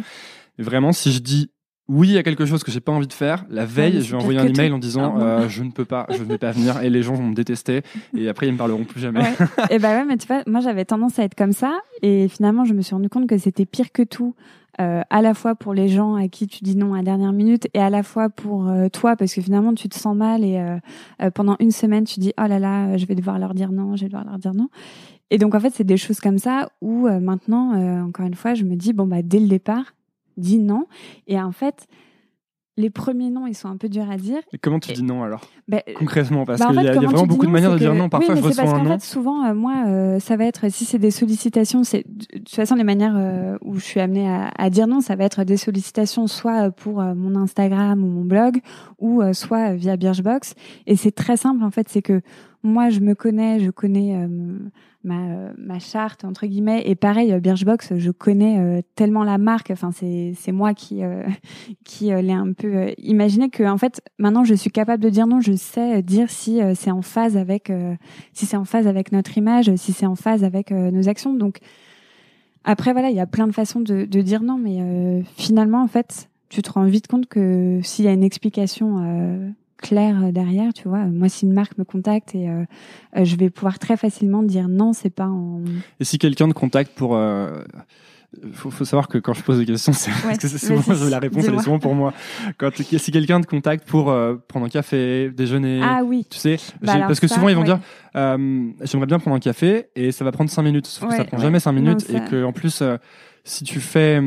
[0.57, 1.51] vraiment, si je dis
[1.89, 4.39] oui à quelque chose que j'ai pas envie de faire, la veille, je vais envoyer
[4.39, 6.81] un email en disant ah euh, je ne peux pas, je ne vais pas venir
[6.81, 7.81] et les gens vont me détester
[8.15, 9.23] et après ils me parleront plus jamais.
[9.69, 12.65] et bah ouais, mais tu vois, moi j'avais tendance à être comme ça et finalement
[12.65, 14.35] je me suis rendu compte que c'était pire que tout.
[14.79, 17.33] Euh, à la fois pour les gens à qui tu dis non à la dernière
[17.33, 20.43] minute et à la fois pour euh, toi parce que finalement tu te sens mal
[20.43, 20.59] et
[21.19, 23.95] euh, pendant une semaine tu dis oh là là je vais devoir leur dire non
[23.95, 24.69] je vais devoir leur dire non
[25.31, 28.65] et donc en fait c'est des choses comme ça où maintenant encore une fois je
[28.65, 29.95] me dis bon bah dès le départ
[30.37, 30.85] dis non
[31.27, 31.87] et en fait
[32.77, 34.37] les premiers noms, ils sont un peu durs à dire.
[34.53, 35.41] Et comment tu dis non alors?
[35.67, 38.07] Bah, Concrètement, parce bah, qu'il y, a vraiment beaucoup de manières de dire non.
[38.07, 38.99] Parfois, oui, je reçois parce un non.
[38.99, 42.49] Fait, souvent, euh, moi, euh, ça va être si c'est des sollicitations, c'est de toute
[42.49, 45.43] façon les manières euh, où je suis amenée à, à, dire non, ça va être
[45.43, 48.59] des sollicitations soit pour mon Instagram ou mon blog,
[48.99, 50.53] ou soit via Birchbox.
[50.85, 52.21] Et c'est très simple en fait, c'est que
[52.63, 54.15] moi, je me connais, je connais
[55.07, 56.83] ma, ma charte entre guillemets.
[56.85, 59.71] Et pareil euh, Birchbox je connais euh, tellement la marque.
[59.71, 61.23] Enfin c'est moi qui euh,
[61.83, 65.41] qui l'ai un peu imaginé que en fait maintenant je suis capable de dire non.
[65.41, 67.71] Je sais dire si c'est en phase avec
[68.33, 71.33] si c'est en phase avec notre image si c'est en phase avec nos actions.
[71.33, 71.59] Donc
[72.63, 74.57] après voilà il y a plein de façons de, de dire non.
[74.57, 79.53] Mais finalement en fait tu te rends vite compte que s'il y a une explication
[79.77, 81.05] clair euh, derrière, tu vois.
[81.05, 82.63] Moi, si une marque me contacte et euh,
[83.15, 85.61] euh, je vais pouvoir très facilement dire non, c'est pas en.
[85.99, 87.63] Et si quelqu'un te contacte pour euh,
[88.53, 91.19] faut, faut, savoir que quand je pose des questions, c'est parce que c'est souvent la
[91.19, 92.13] réponse elle est souvent pour moi.
[92.57, 94.05] Quand si quelqu'un te contacte pour
[94.47, 97.79] prendre un café, déjeuner, ah oui, tu sais, bah parce que souvent ils vont dire
[98.15, 101.23] euh, j'aimerais bien prendre un café et ça va prendre cinq minutes, sauf que ça
[101.23, 102.83] prend jamais cinq minutes et que en plus
[103.43, 104.21] si tu fais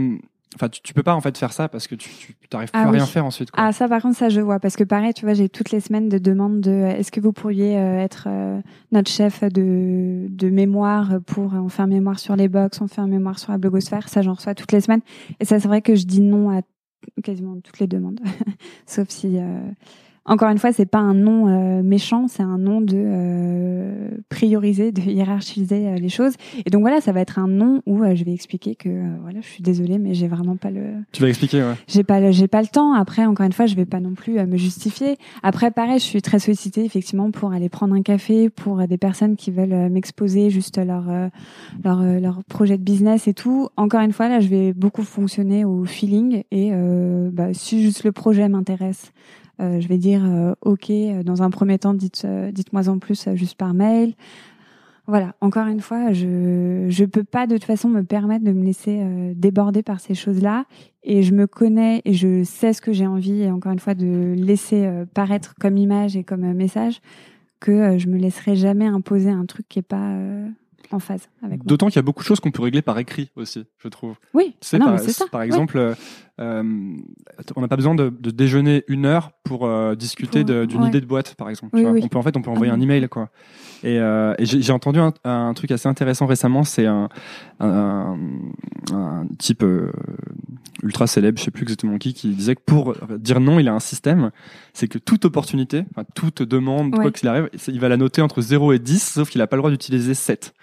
[0.57, 2.81] Enfin, tu, tu peux pas en fait faire ça parce que tu, tu t'arrives plus
[2.81, 3.51] ah à rien faire ensuite.
[3.53, 3.63] Quoi.
[3.63, 5.79] Ah ça par contre ça je vois parce que pareil tu vois j'ai toutes les
[5.79, 10.51] semaines de demandes de est-ce que vous pourriez euh, être euh, notre chef de, de
[10.51, 13.59] mémoire pour on fait un mémoire sur les box on fait un mémoire sur la
[13.59, 15.03] blogosphère ça j'en reçois toutes les semaines
[15.39, 16.63] et ça c'est vrai que je dis non à
[17.23, 18.21] quasiment toutes les demandes
[18.87, 19.61] sauf si euh,
[20.27, 24.93] encore une fois, c'est pas un nom euh, méchant, c'est un nom de euh, prioriser,
[24.93, 26.35] de hiérarchiser euh, les choses.
[26.67, 28.89] Et donc voilà, ça va être un nom où je vais expliquer que
[29.23, 30.83] voilà, je suis désolée, mais j'ai vraiment pas le.
[31.13, 31.75] Tu vas expliquer, ouais.
[31.89, 32.93] J'ai pas, j'ai pas le temps.
[32.93, 35.17] Après, encore une fois, je vais pas non plus me justifier.
[35.43, 39.37] Après, pareil, je suis très sollicitée effectivement pour aller prendre un café pour des personnes
[39.37, 41.05] qui veulent m'exposer juste leur
[41.83, 43.69] leur leur projet de business et tout.
[43.77, 46.73] Encore une fois, là, je vais beaucoup fonctionner au feeling et
[47.33, 49.13] bah, si juste le projet m'intéresse
[49.50, 50.91] euh, je vais dire euh, OK.
[50.91, 54.15] Euh, dans un premier temps, dites dites-moi en plus juste par mail.
[55.07, 55.35] Voilà.
[55.41, 59.03] Encore une fois, je je peux pas de toute façon me permettre de me laisser
[59.35, 60.67] déborder par ces choses-là.
[61.03, 63.43] Et je me connais et je sais ce que j'ai envie.
[63.43, 67.01] Et encore une fois, de laisser paraître comme image et comme message
[67.59, 70.15] que je me laisserai jamais imposer un truc qui est pas
[70.93, 73.31] en phase avec D'autant qu'il y a beaucoup de choses qu'on peut régler par écrit
[73.37, 74.17] aussi, je trouve.
[74.35, 75.27] Oui, c'est ah ça.
[75.29, 75.95] Par exemple, euh,
[76.41, 76.63] euh,
[77.55, 81.07] on n'a pas besoin de, de, déjeuner une heure pour euh, discuter d'une idée de
[81.07, 81.77] boîte, par exemple.
[81.77, 81.93] tu vois.
[81.93, 83.29] On peut en fait, on peut envoyer ah un email, quoi.
[83.83, 86.65] Et, euh, et j'ai entendu un, un, truc assez intéressant récemment.
[86.65, 87.09] C'est un,
[87.61, 88.19] un,
[88.93, 89.65] un, type
[90.83, 93.75] ultra célèbre, je sais plus exactement qui, qui disait que pour dire non, il a
[93.75, 94.31] un système.
[94.73, 95.85] C'est que toute opportunité,
[96.15, 99.41] toute demande, quoi qu'il arrive, il va la noter entre 0 et 10, sauf qu'il
[99.41, 100.55] n'a pas le droit d'utiliser 7.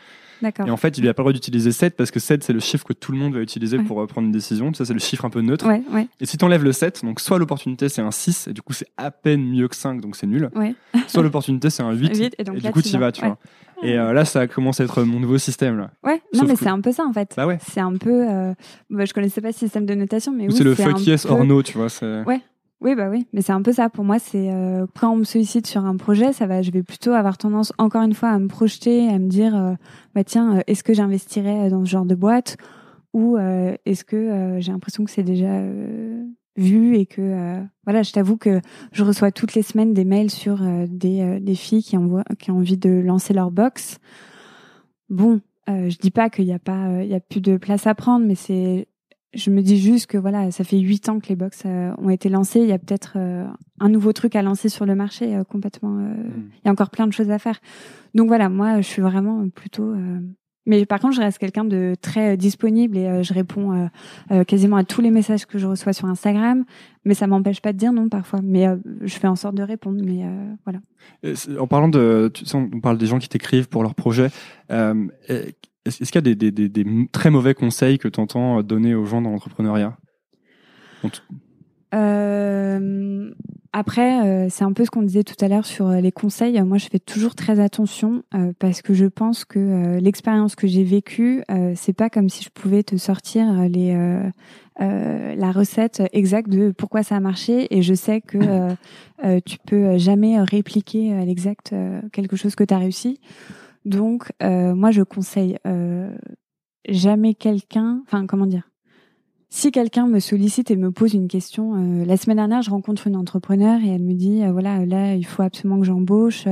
[0.44, 2.60] Et en fait, il n'a pas le droit d'utiliser 7 parce que 7, c'est le
[2.60, 4.74] chiffre que tout le monde va utiliser pour euh, prendre une décision.
[4.74, 5.68] Ça, c'est le chiffre un peu neutre.
[5.68, 6.08] Ouais, ouais.
[6.20, 8.74] Et si tu enlèves le 7, donc soit l'opportunité, c'est un 6, et du coup,
[8.74, 10.50] c'est à peine mieux que 5, donc c'est nul.
[11.08, 13.38] soit l'opportunité, c'est un 8, et, du coup, tu y vas, tu vois.
[13.84, 15.78] Et euh, là, ça commence à être mon nouveau système.
[15.78, 15.92] Là.
[16.04, 17.34] Ouais, non, mais c'est un peu ça en fait.
[17.38, 17.60] Bah ouais.
[17.62, 18.28] C'est un peu.
[18.28, 18.54] Euh...
[18.90, 21.46] Bah, je connaissais pas ce système de notation, mais oui, c'est le fuck yes or
[21.46, 21.88] no, tu vois.
[22.26, 22.42] Ouais,
[22.80, 23.90] oui, bah oui, mais c'est un peu ça.
[23.90, 26.62] Pour moi, c'est euh, quand on me sollicite sur un projet, ça va.
[26.62, 29.74] Je vais plutôt avoir tendance, encore une fois, à me projeter, à me dire, euh,
[30.14, 32.58] bah tiens, euh, est-ce que j'investirais dans ce genre de boîte
[33.14, 33.36] ou
[33.86, 35.64] est-ce que j'ai l'impression que c'est déjà
[36.56, 38.62] vu et que voilà, je t'avoue que
[38.92, 42.58] je reçois toutes les semaines des mails sur des, des filles qui, envoient, qui ont
[42.58, 43.98] envie de lancer leur box.
[45.10, 47.96] Bon, je dis pas qu'il n'y a pas, il y a plus de place à
[47.96, 48.88] prendre, mais c'est
[49.34, 52.10] je me dis juste que voilà, ça fait huit ans que les box euh, ont
[52.10, 52.62] été lancées.
[52.62, 53.46] Il y a peut-être euh,
[53.80, 55.90] un nouveau truc à lancer sur le marché euh, complètement.
[55.90, 56.50] Hmm.
[56.64, 57.60] Il y a encore plein de choses à faire.
[58.16, 59.94] Donc voilà, moi, je suis vraiment plutôt.
[60.66, 63.90] Mais par contre, je reste quelqu'un de très disponible et je réponds
[64.48, 66.66] quasiment à tous les messages que je reçois sur Instagram.
[67.06, 68.40] Mais ça m'empêche pas de dire non parfois.
[68.44, 68.66] Mais
[69.02, 70.02] je fais en sorte de répondre.
[70.04, 70.26] Mais
[70.66, 70.80] voilà.
[71.60, 74.30] En parlant de, tu sais, on parle des gens qui t'écrivent pour leurs projets.
[75.88, 79.32] Est-ce qu'il y a des, très mauvais conseils que tu entends donner aux gens dans
[79.32, 79.98] l'entrepreneuriat?
[81.94, 83.32] Euh,
[83.72, 86.62] après, euh, c'est un peu ce qu'on disait tout à l'heure sur euh, les conseils.
[86.64, 88.24] Moi, je fais toujours très attention
[88.60, 91.44] parce que je pense que l'expérience que j'ai vécue,
[91.76, 93.48] c'est pas comme si je pouvais te sortir
[94.80, 97.68] la recette exacte de pourquoi ça a marché.
[97.76, 98.74] Et je sais que
[99.46, 101.74] tu peux jamais répliquer à l'exact
[102.12, 103.20] quelque chose que tu as réussi.
[103.88, 106.14] Donc, euh, moi, je conseille euh,
[106.90, 108.02] jamais quelqu'un.
[108.06, 108.70] Enfin, comment dire?
[109.50, 113.08] Si quelqu'un me sollicite et me pose une question, euh, la semaine dernière, je rencontre
[113.08, 116.46] une entrepreneur et elle me dit voilà, là, il faut absolument que j'embauche.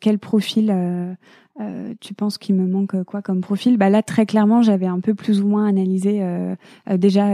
[0.00, 1.16] quel profil
[1.60, 3.76] euh, tu penses qu'il me manque quoi comme profil?
[3.76, 6.54] Bah là, très clairement, j'avais un peu plus ou moins analysé euh,
[6.88, 7.28] euh, déjà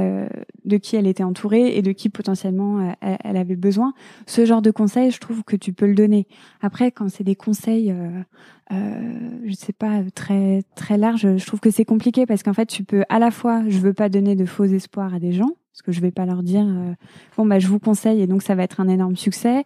[0.64, 3.92] de qui elle était entourée et de qui potentiellement elle, avait besoin.
[4.26, 6.26] Ce genre de conseils, je trouve que tu peux le donner.
[6.62, 7.94] Après, quand c'est des conseils,
[8.70, 12.84] je sais pas très très larges, je trouve que c'est compliqué parce qu'en fait, tu
[12.84, 15.82] peux à la fois, je veux pas donner de faux espoirs à des gens parce
[15.82, 16.66] que je vais pas leur dire
[17.36, 19.64] bon bah je vous conseille et donc ça va être un énorme succès.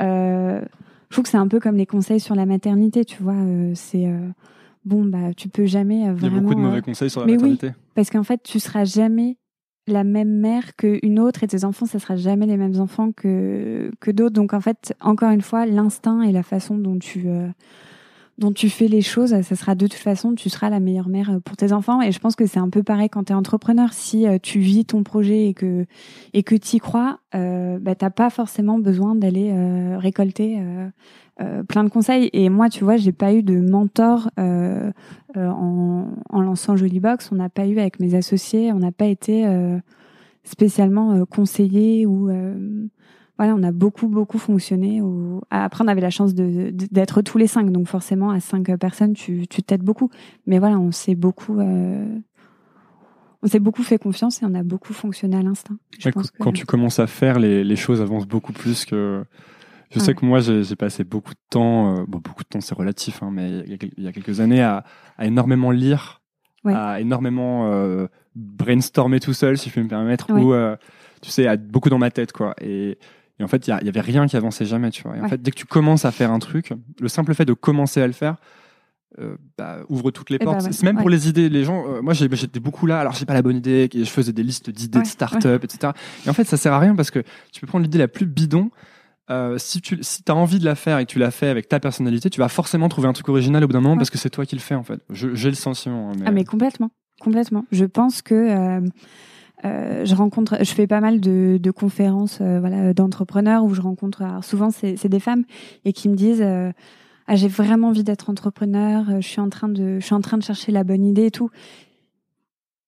[0.00, 0.60] Euh,
[1.08, 3.34] je trouve que c'est un peu comme les conseils sur la maternité, tu vois.
[3.34, 4.28] Euh, c'est euh,
[4.84, 6.18] bon, bah, tu peux jamais vraiment.
[6.18, 7.72] Il y a beaucoup de mauvais conseils sur la maternité.
[7.94, 9.38] parce qu'en fait, tu seras jamais
[9.86, 13.90] la même mère qu'une autre et tes enfants, ça sera jamais les mêmes enfants que
[14.00, 14.34] que d'autres.
[14.34, 17.48] Donc en fait, encore une fois, l'instinct et la façon dont tu euh,
[18.38, 21.30] dont tu fais les choses, ça sera de toute façon, tu seras la meilleure mère
[21.30, 22.00] euh, pour tes enfants.
[22.00, 23.92] Et je pense que c'est un peu pareil quand tu es entrepreneur.
[23.92, 25.86] Si euh, tu vis ton projet et que
[26.32, 30.58] et que tu y crois, euh, bah, t'as pas forcément besoin d'aller euh, récolter
[31.68, 32.30] plein de conseils.
[32.32, 34.92] Et moi, tu vois, j'ai pas eu de mentor en,
[35.36, 37.30] en, lançant Jolie Box.
[37.30, 39.46] On n'a pas eu avec mes associés, on n'a pas été
[40.42, 42.28] spécialement conseillé ou
[43.38, 45.00] voilà, on a beaucoup, beaucoup fonctionné.
[45.50, 47.70] Après, on avait la chance d'être tous les cinq.
[47.70, 50.10] Donc, forcément, à cinq personnes, tu t'aides beaucoup.
[50.46, 52.18] Mais voilà, on s'est beaucoup, euh,
[53.44, 55.76] on s'est beaucoup fait confiance et on a beaucoup fonctionné à l'instinct.
[56.40, 59.24] quand tu commences à faire, les, choses avancent beaucoup plus que.
[59.90, 62.74] Je sais que moi, j'ai passé beaucoup de temps, euh, bon, beaucoup de temps, c'est
[62.74, 64.84] relatif, hein, mais il y, a, quelques années, à,
[65.20, 66.20] énormément lire,
[66.66, 70.52] à énormément euh, brainstormer tout seul, si je peux me permettre, ou,
[71.22, 72.54] tu sais, à beaucoup dans ma tête, quoi.
[72.60, 72.98] Et
[73.40, 75.16] et en fait, il y, avait rien qui avançait jamais, tu vois.
[75.16, 77.52] Et en fait, dès que tu commences à faire un truc, le simple fait de
[77.52, 78.36] commencer à le faire,
[79.20, 80.64] euh, bah, ouvre toutes les eh portes.
[80.64, 81.48] Ben c'est même pour les idées.
[81.48, 84.32] Les gens, euh, moi j'étais beaucoup là, alors j'ai pas la bonne idée, je faisais
[84.32, 85.92] des listes d'idées de start-up, etc.
[86.26, 87.20] Et en fait, ça sert à rien parce que
[87.52, 88.70] tu peux prendre l'idée la plus bidon.
[89.30, 91.68] Euh, si tu si as envie de la faire et que tu la fais avec
[91.68, 94.18] ta personnalité, tu vas forcément trouver un truc original au bout d'un moment parce que
[94.18, 95.00] c'est toi qui le fais en fait.
[95.10, 96.10] J'ai le sentiment.
[96.10, 96.24] Hein, mais...
[96.26, 97.64] Ah mais complètement, complètement.
[97.70, 98.82] Je pense que
[99.64, 104.22] euh, je rencontre, je fais pas mal de, conférences, euh, voilà, d'entrepreneurs où je rencontre.
[104.42, 105.44] Souvent, c'est des femmes
[105.84, 106.42] et qui me disent.
[106.42, 106.72] Euh,
[107.30, 109.20] ah, j'ai vraiment envie d'être entrepreneur.
[109.20, 111.30] Je suis en train de, je suis en train de chercher la bonne idée et
[111.30, 111.50] tout.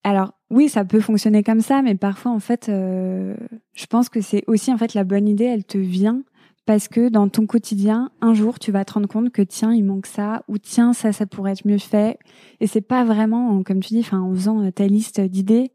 [0.03, 4.43] Alors oui, ça peut fonctionner comme ça, mais parfois en fait, je pense que c'est
[4.47, 6.23] aussi en fait la bonne idée, elle te vient
[6.65, 9.85] parce que dans ton quotidien, un jour, tu vas te rendre compte que tiens, il
[9.85, 12.19] manque ça, ou tiens, ça, ça pourrait être mieux fait.
[12.61, 15.71] Et c'est pas vraiment, comme tu dis, en faisant ta liste d'idées,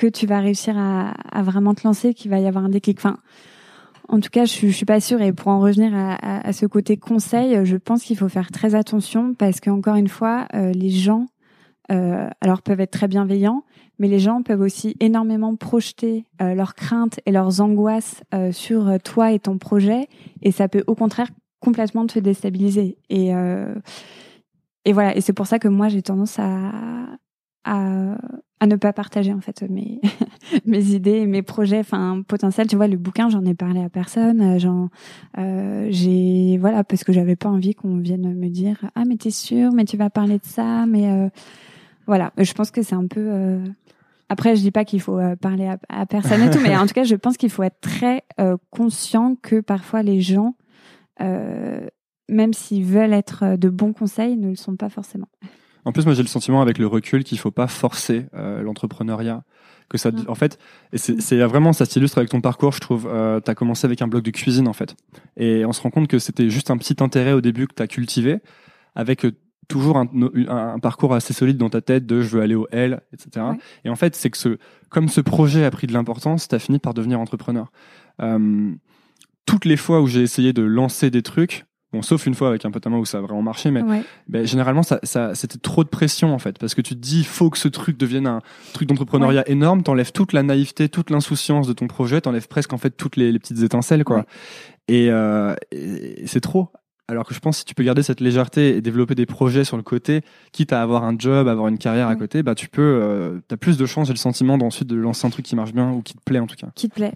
[0.00, 2.98] que tu vas réussir à, vraiment te lancer, qu'il va y avoir un déclic.
[4.08, 5.20] En tout cas, je, je suis pas sûre.
[5.20, 9.34] Et pour en revenir à, ce côté conseil, je pense qu'il faut faire très attention
[9.34, 11.26] parce qu'encore une fois, euh, les gens,
[11.92, 13.62] euh, alors peuvent être très bienveillants,
[13.98, 18.22] mais les gens peuvent aussi énormément projeter euh, leurs craintes et leurs angoisses
[18.52, 20.08] sur toi et ton projet,
[20.40, 21.28] et ça peut au contraire
[21.60, 22.96] complètement te déstabiliser.
[23.10, 23.32] Et
[24.94, 25.14] voilà.
[25.14, 27.18] Et c'est pour ça que moi j'ai tendance à
[28.60, 30.00] à ne pas partager en fait mes
[30.66, 32.66] mes idées, mes projets, enfin potentiels.
[32.66, 34.40] Tu vois, le bouquin, j'en ai parlé à personne.
[34.42, 34.90] Euh, j'en,
[35.38, 39.30] euh, j'ai voilà parce que j'avais pas envie qu'on vienne me dire ah mais t'es
[39.30, 41.28] sûr, mais tu vas parler de ça, mais euh,
[42.06, 42.32] voilà.
[42.36, 43.26] Je pense que c'est un peu.
[43.26, 43.64] Euh...
[44.28, 46.94] Après, je dis pas qu'il faut euh, parler à, personne et tout, mais en tout
[46.94, 48.22] cas, je pense qu'il faut être très
[48.70, 50.54] conscient que parfois les gens,
[51.18, 55.26] même s'ils veulent être de bons conseils, ne le sont pas forcément.
[55.84, 59.42] En plus, moi, j'ai le sentiment avec le recul qu'il faut pas forcer euh, l'entrepreneuriat.
[59.88, 60.22] Que ça, Non.
[60.28, 60.56] en fait,
[60.92, 63.08] et c'est c'est vraiment, ça s'illustre avec ton parcours, je trouve.
[63.10, 64.94] Euh, tu as commencé avec un blog de cuisine, en fait.
[65.36, 67.82] Et on se rend compte que c'était juste un petit intérêt au début que tu
[67.82, 68.38] as cultivé,
[68.94, 69.32] avec euh,
[69.66, 70.08] toujours un,
[70.48, 73.46] un- un parcours assez solide dans ta tête de je veux aller au L, etc.
[73.50, 73.56] Ouais.
[73.84, 74.58] Et en fait, c'est que ce,
[74.90, 77.72] comme ce projet a pris de l'importance, tu as fini par devenir entrepreneur.
[78.22, 78.72] Euh,
[79.46, 82.64] toutes les fois où j'ai essayé de lancer des trucs, bon, sauf une fois avec
[82.64, 84.02] un pote à moi où ça a vraiment marché, mais Ouais.
[84.28, 87.20] ben, généralement, ça, ça, c'était trop de pression en fait, parce que tu te dis,
[87.20, 88.40] il faut que ce truc devienne un
[88.72, 89.82] truc d'entrepreneuriat énorme.
[89.82, 93.32] T'enlèves toute la naïveté, toute l'insouciance de ton projet, t'enlèves presque en fait toutes les,
[93.32, 94.18] les petites étincelles, quoi.
[94.18, 94.24] Ouais.
[94.88, 96.68] Et, euh, et c'est trop.
[97.08, 99.64] Alors que je pense que si tu peux garder cette légèreté et développer des projets
[99.64, 100.20] sur le côté,
[100.52, 103.56] quitte à avoir un job, avoir une carrière à côté, bah tu peux, euh, t'as
[103.56, 106.02] plus de chances, j'ai le sentiment d'ensuite de lancer un truc qui marche bien ou
[106.02, 106.68] qui te plaît en tout cas.
[106.76, 107.14] qui te plaît.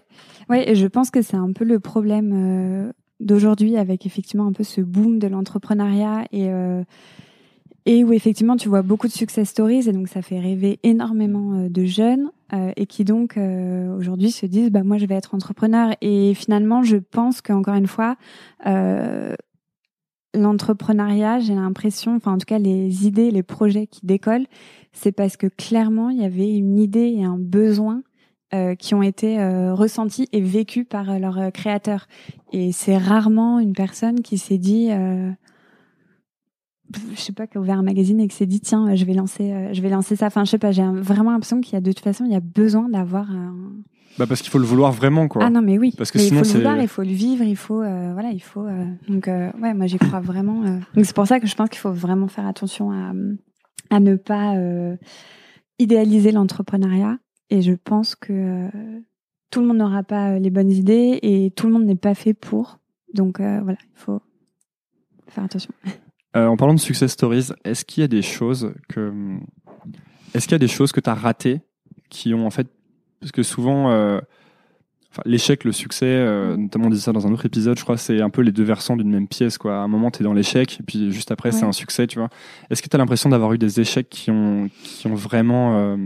[0.49, 4.51] Ouais, et je pense que c'est un peu le problème euh, d'aujourd'hui avec effectivement un
[4.51, 6.83] peu ce boom de l'entrepreneuriat et euh,
[7.85, 11.53] et où effectivement tu vois beaucoup de success stories et donc ça fait rêver énormément
[11.53, 15.33] euh, de jeunes euh, et qui donc aujourd'hui se disent bah moi je vais être
[15.33, 15.95] entrepreneur.
[16.01, 18.17] Et finalement je pense qu'encore une fois
[20.33, 24.47] l'entrepreneuriat j'ai l'impression enfin en tout cas les idées les projets qui décollent
[24.91, 28.03] c'est parce que clairement il y avait une idée et un besoin
[28.55, 32.07] euh, qui ont été euh, ressentis et vécus par euh, leurs euh, créateurs.
[32.53, 35.29] Et c'est rarement une personne qui s'est dit, euh,
[37.13, 39.13] je sais pas, qui a ouvert un magazine et qui s'est dit tiens, je vais
[39.13, 40.27] lancer, je vais lancer ça.
[40.27, 42.35] Enfin, je sais pas, j'ai vraiment l'impression qu'il y a de toute façon, il y
[42.35, 43.55] a besoin d'avoir un.
[44.17, 45.43] Bah parce qu'il faut le vouloir vraiment quoi.
[45.43, 45.93] Ah non, mais oui.
[45.97, 48.13] Parce que mais sinon, il faut le vouloir, il faut le vivre, il faut, euh,
[48.13, 48.65] voilà, il faut.
[48.65, 50.61] euh, donc euh, ouais, moi j'y crois vraiment.
[50.95, 53.11] Donc c'est pour ça que je pense qu'il faut vraiment faire attention à
[53.89, 54.53] à ne pas
[55.79, 57.17] idéaliser l'entrepreneuriat.
[57.49, 58.99] Et je pense que euh,
[59.51, 62.15] tout le monde n'aura pas euh, les bonnes idées et tout le monde n'est pas
[62.15, 62.79] fait pour.
[63.13, 64.21] Donc euh, voilà, il faut
[65.27, 65.73] faire attention.
[66.37, 69.37] En parlant de success stories, est-ce qu'il y a des choses que
[70.33, 71.61] est-ce qu'il y a des choses que tu as ratées
[72.09, 72.67] qui ont en fait
[73.21, 74.19] parce que souvent
[75.15, 77.95] enfin, l'échec le succès euh, notamment on disait ça dans un autre épisode je crois
[77.95, 79.75] c'est un peu les deux versants d'une même pièce quoi.
[79.75, 82.19] À un moment tu es dans l'échec et puis juste après c'est un succès tu
[82.19, 82.29] vois.
[82.69, 85.97] Est-ce que tu as l'impression d'avoir eu des échecs qui ont qui ont vraiment euh,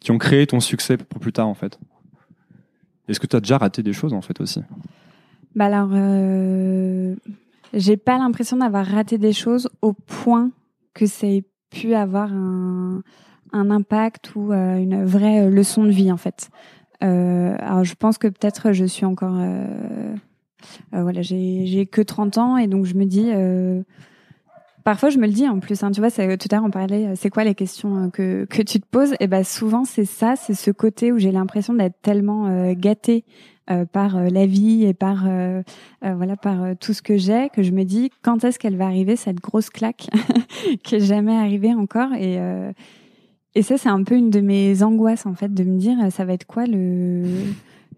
[0.00, 1.78] qui ont créé ton succès pour plus tard en fait?
[3.08, 4.60] Est-ce que tu as déjà raté des choses en fait aussi?
[5.56, 7.16] Bah alors, euh,
[7.74, 10.50] j'ai pas l'impression d'avoir raté des choses au point
[10.94, 13.02] que ça ait pu avoir un,
[13.52, 16.50] un impact ou euh, une vraie leçon de vie en fait.
[17.02, 20.14] Euh, alors je pense que peut-être je suis encore, euh,
[20.94, 23.30] euh, voilà, j'ai que 30 ans et donc je me dis.
[23.32, 23.82] euh,
[24.82, 25.82] Parfois, je me le dis en plus.
[25.82, 27.08] Hein, tu vois, tout à l'heure, on parlait.
[27.08, 29.14] euh, C'est quoi les questions euh, que que tu te poses?
[29.20, 33.24] Et ben, souvent, c'est ça, c'est ce côté où j'ai l'impression d'être tellement euh, gâtée
[33.70, 35.62] euh, par euh, la vie et par euh,
[36.04, 38.76] euh, voilà par euh, tout ce que j'ai que je me dis quand est-ce qu'elle
[38.76, 40.08] va arriver cette grosse claque
[40.82, 42.14] qui est jamais arrivée encore?
[42.14, 42.72] Et euh,
[43.54, 46.24] et ça c'est un peu une de mes angoisses en fait de me dire ça
[46.24, 47.24] va être quoi le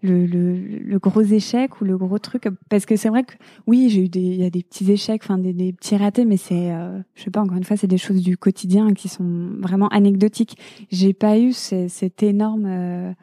[0.01, 2.49] le, le, le gros échec ou le gros truc?
[2.69, 3.33] Parce que c'est vrai que
[3.67, 6.25] oui j'ai eu des il y a des petits échecs enfin des, des petits ratés
[6.25, 9.07] mais c'est euh, je sais pas encore une fois c'est des choses du quotidien qui
[9.07, 10.57] sont vraiment anecdotiques.
[10.91, 13.13] J'ai pas eu ce- cet énorme euh,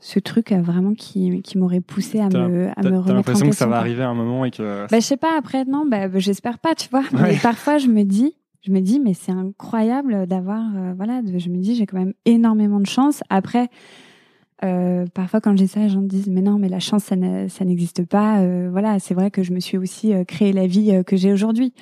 [0.00, 3.48] ce truc euh, vraiment qui, qui m'aurait poussé à me, à me remettre en l'impression
[3.48, 5.86] que ça va arriver à un moment et que Bah, je sais pas, après, non,
[5.88, 7.04] bah, j'espère pas, tu vois.
[7.12, 8.34] Mais parfois, je me dis,
[8.64, 12.14] je me dis, mais c'est incroyable d'avoir, euh, voilà, je me dis, j'ai quand même
[12.24, 13.22] énormément de chance.
[13.28, 13.68] Après,
[14.64, 17.16] euh, parfois, quand dis ça, les gens me disent, mais non, mais la chance, ça
[17.16, 18.40] ne- ça n'existe pas.
[18.40, 21.74] Euh, voilà, c'est vrai que je me suis aussi créé la vie que j'ai aujourd'hui.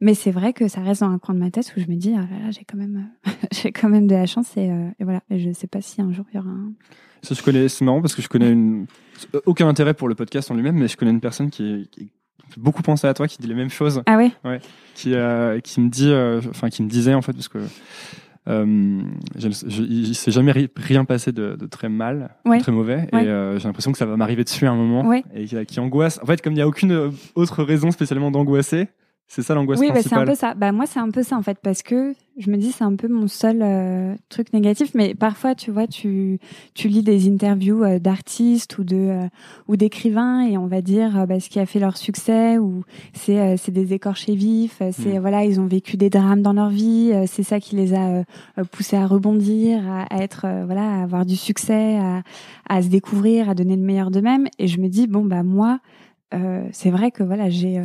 [0.00, 1.94] Mais c'est vrai que ça reste dans un coin de ma tête où je me
[1.96, 3.08] dis, ah j'ai quand même,
[3.52, 4.70] j'ai quand même de la chance et,
[5.00, 5.22] voilà.
[5.30, 6.72] Et je sais pas si un jour il y aura un.
[7.22, 8.86] Ça, je connais, c'est marrant parce que je connais une,
[9.46, 11.88] aucun intérêt pour le podcast en lui-même, mais je connais une personne qui,
[12.56, 14.30] beaucoup penser à toi, qui dit les mêmes choses, Ah ouais?
[14.94, 17.58] qui, euh, qui me dit, euh, enfin, qui me disait en fait, parce que,
[18.48, 19.02] euh,
[19.36, 22.58] je, je- il s'est jamais ri- rien passé de, de très mal, Ouais.
[22.58, 23.24] très mauvais, Ouais.
[23.24, 25.22] et euh, j'ai l'impression que ça va m'arriver dessus à un moment, Ouais.
[25.34, 26.18] et qui, qui angoisse.
[26.22, 28.88] En fait, comme il n'y a aucune euh, autre raison spécialement d'angoisser,
[29.34, 30.28] c'est ça l'angoisse Oui, bah, c'est un principale.
[30.28, 30.54] peu ça.
[30.54, 32.96] Bah, moi, c'est un peu ça, en fait, parce que je me dis, c'est un
[32.96, 34.92] peu mon seul euh, truc négatif.
[34.94, 36.38] Mais parfois, tu vois, tu,
[36.74, 39.26] tu lis des interviews euh, d'artistes ou de euh,
[39.68, 43.56] ou d'écrivains et on va dire bah, ce qui a fait leur succès ou c'est
[43.56, 44.82] c'est des écorchés vifs.
[44.92, 45.20] C'est Mm.
[45.20, 47.12] voilà, ils ont vécu des drames dans leur vie.
[47.26, 48.24] c'est ça qui les a
[48.70, 52.22] poussés à rebondir, à, à être voilà, à avoir du succès, à,
[52.68, 54.46] à se découvrir, à donner le meilleur d'eux-mêmes.
[54.58, 55.80] Et je me dis, bon bah moi.
[56.34, 57.84] Euh, c'est vrai que voilà j'ai euh,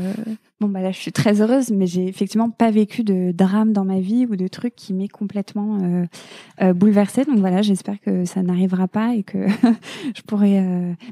[0.59, 3.85] Bon bah là je suis très heureuse, mais j'ai effectivement pas vécu de drame dans
[3.85, 6.07] ma vie ou de trucs qui m'aient complètement
[6.61, 7.25] euh, bouleversée.
[7.25, 9.47] Donc voilà, j'espère que ça n'arrivera pas et que
[10.15, 10.63] je pourrai.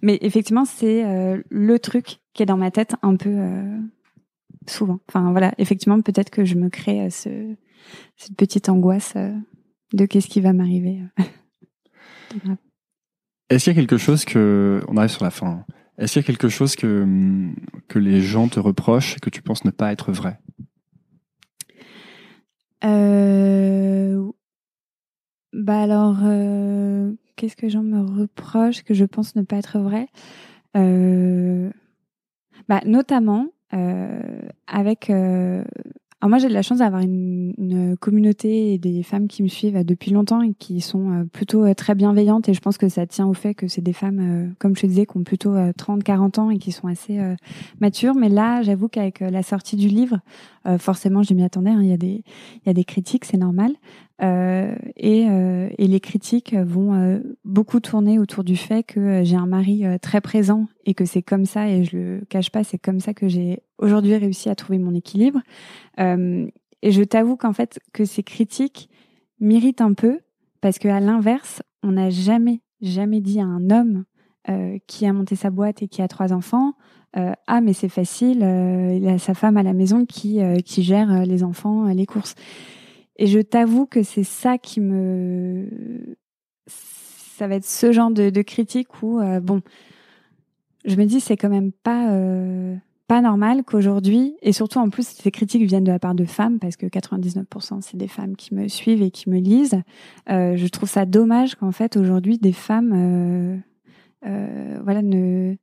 [0.02, 1.04] Mais effectivement, c'est
[1.48, 3.38] le truc qui est dans ma tête un peu,
[4.66, 5.00] souvent.
[5.10, 7.54] Enfin voilà, effectivement, peut-être que je me crée ce,
[8.18, 9.14] cette petite angoisse
[9.94, 11.02] de qu'est-ce qui va m'arriver.
[13.52, 15.66] Est-ce qu'il y a quelque chose que, on arrive sur la fin, hein.
[15.98, 17.06] Est-ce qu'il y a quelque chose que,
[17.88, 20.40] que les gens te reprochent et que tu penses ne pas être vrai?
[22.84, 24.32] Euh...
[25.54, 27.14] Bah alors, euh...
[27.36, 30.08] qu'est-ce que les gens me reprochent que je pense ne pas être vrai?
[30.76, 31.72] Euh...
[32.68, 35.64] bah, Notamment, euh, avec euh,
[36.26, 39.48] alors moi, j'ai de la chance d'avoir une, une, communauté et des femmes qui me
[39.48, 42.50] suivent depuis longtemps et qui sont euh, plutôt euh, très bienveillantes.
[42.50, 44.82] Et je pense que ça tient au fait que c'est des femmes, euh, comme je
[44.82, 47.20] te disais, qui ont plutôt 30, 40 ans et qui sont assez
[47.80, 48.16] matures.
[48.16, 50.18] Mais là, j'avoue qu'avec la sortie du livre,
[50.80, 51.70] forcément, je m'y attendais.
[51.70, 52.24] Hein, il y a des,
[52.56, 53.74] il y a des critiques, c'est normal.
[54.22, 59.36] Euh, et, euh, et, les critiques vont euh, beaucoup tourner autour du fait que j'ai
[59.36, 62.78] un mari très présent et que c'est comme ça, et je le cache pas, c'est
[62.78, 65.42] comme ça que j'ai aujourd'hui réussi à trouver mon équilibre.
[65.98, 68.90] et je t'avoue qu'en fait, que ces critiques
[69.40, 70.20] m'irritent un peu
[70.62, 74.06] parce qu'à l'inverse, on n'a jamais, jamais dit à un homme
[74.88, 76.74] qui a monté sa boîte et qui a trois enfants,
[77.14, 81.44] ah mais c'est facile, il a sa femme à la maison qui, qui gère les
[81.44, 82.36] enfants, les courses.
[83.18, 85.70] Et je t'avoue que c'est ça qui me,
[86.68, 89.62] ça va être ce genre de, critique où euh, bon,
[90.86, 92.76] je me dis c'est quand même pas euh,
[93.08, 96.60] pas normal qu'aujourd'hui et surtout en plus ces critiques viennent de la part de femmes
[96.60, 99.80] parce que 99% c'est des femmes qui me suivent et qui me lisent.
[100.30, 103.62] Euh, je trouve ça dommage qu'en fait aujourd'hui des femmes
[104.24, 105.56] voilà ne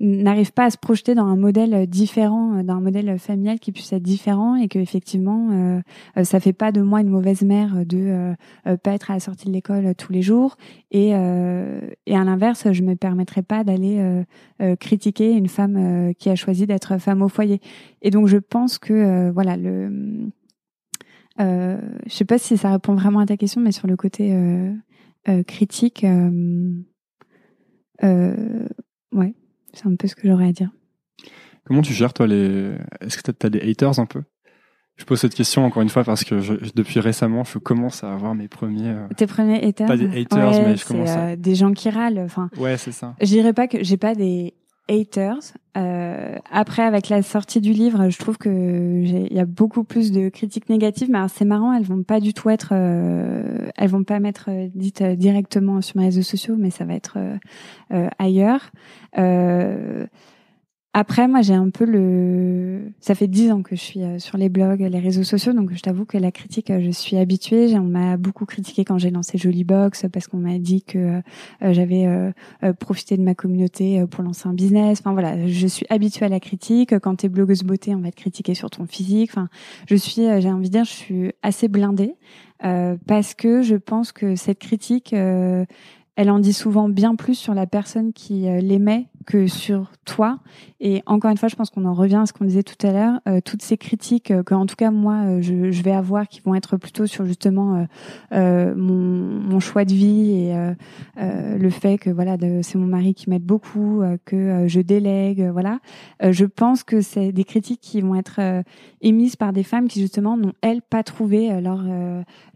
[0.00, 3.92] n'arrive pas à se projeter dans un modèle différent, euh, d'un modèle familial qui puisse
[3.92, 5.80] être différent et que effectivement euh,
[6.16, 8.34] euh, ça fait pas de moi une mauvaise mère de
[8.66, 10.56] euh, pas être à la sortie de l'école tous les jours.
[10.90, 14.24] Et et à l'inverse je me permettrai pas d'aller
[14.78, 17.60] critiquer une femme qui a choisi d'être femme au foyer.
[18.02, 20.30] Et donc je pense que voilà le
[21.40, 24.36] euh, je sais pas si ça répond vraiment à ta question mais sur le côté
[25.46, 26.06] critique
[29.12, 29.34] ouais
[29.74, 30.70] c'est un peu ce que j'aurais à dire.
[31.64, 32.74] Comment tu gères, toi, les.
[33.00, 34.22] Est-ce que tu as des haters un peu?
[34.96, 36.36] Je pose cette question encore une fois parce que
[36.74, 38.90] depuis récemment, je commence à avoir mes premiers.
[38.90, 39.88] Euh, Tes premiers haters?
[39.88, 41.26] Pas des haters, mais je commence à.
[41.30, 42.20] Euh, des gens qui râlent.
[42.20, 43.16] Enfin, ouais, c'est ça.
[43.20, 44.54] Je dirais pas que j'ai pas des
[44.88, 45.54] haters.
[45.76, 50.12] Euh, après, avec la sortie du livre, je trouve que il y a beaucoup plus
[50.12, 54.04] de critiques négatives, mais c'est marrant, elles vont pas du tout être, euh, elles vont
[54.04, 57.18] pas m'être euh, dites euh, directement sur mes réseaux sociaux, mais ça va être
[58.18, 58.70] ailleurs.
[60.96, 62.92] Après, moi, j'ai un peu le.
[63.00, 65.72] Ça fait dix ans que je suis euh, sur les blogs, les réseaux sociaux, donc
[65.74, 67.76] je t'avoue que la critique, euh, je suis habituée.
[67.76, 71.20] On m'a beaucoup critiqué quand j'ai lancé Box parce qu'on m'a dit que
[71.64, 72.06] euh, j'avais
[72.78, 75.00] profité de ma communauté pour lancer un business.
[75.00, 76.96] Enfin voilà, je suis habituée à la critique.
[77.00, 79.30] Quand t'es blogueuse beauté, on va te critiquer sur ton physique.
[79.32, 79.48] Enfin,
[79.88, 82.14] je suis, j'ai envie de dire, je suis assez blindée
[82.60, 87.66] parce que je pense que cette critique elle en dit souvent bien plus sur la
[87.66, 90.38] personne qui l'émet que sur toi.
[90.80, 92.92] Et encore une fois, je pense qu'on en revient à ce qu'on disait tout à
[92.92, 93.20] l'heure.
[93.26, 96.40] Euh, toutes ces critiques euh, que, en tout cas, moi, euh, je, vais avoir, qui
[96.40, 97.86] vont être plutôt sur justement
[98.30, 100.54] mon, mon, choix de vie et
[101.16, 105.78] le fait que voilà, c'est mon mari qui m'aide beaucoup, que je délègue, voilà.
[106.22, 108.40] je pense que c'est des critiques qui vont être
[109.00, 111.84] émises par des femmes qui justement n'ont elles pas trouvé leur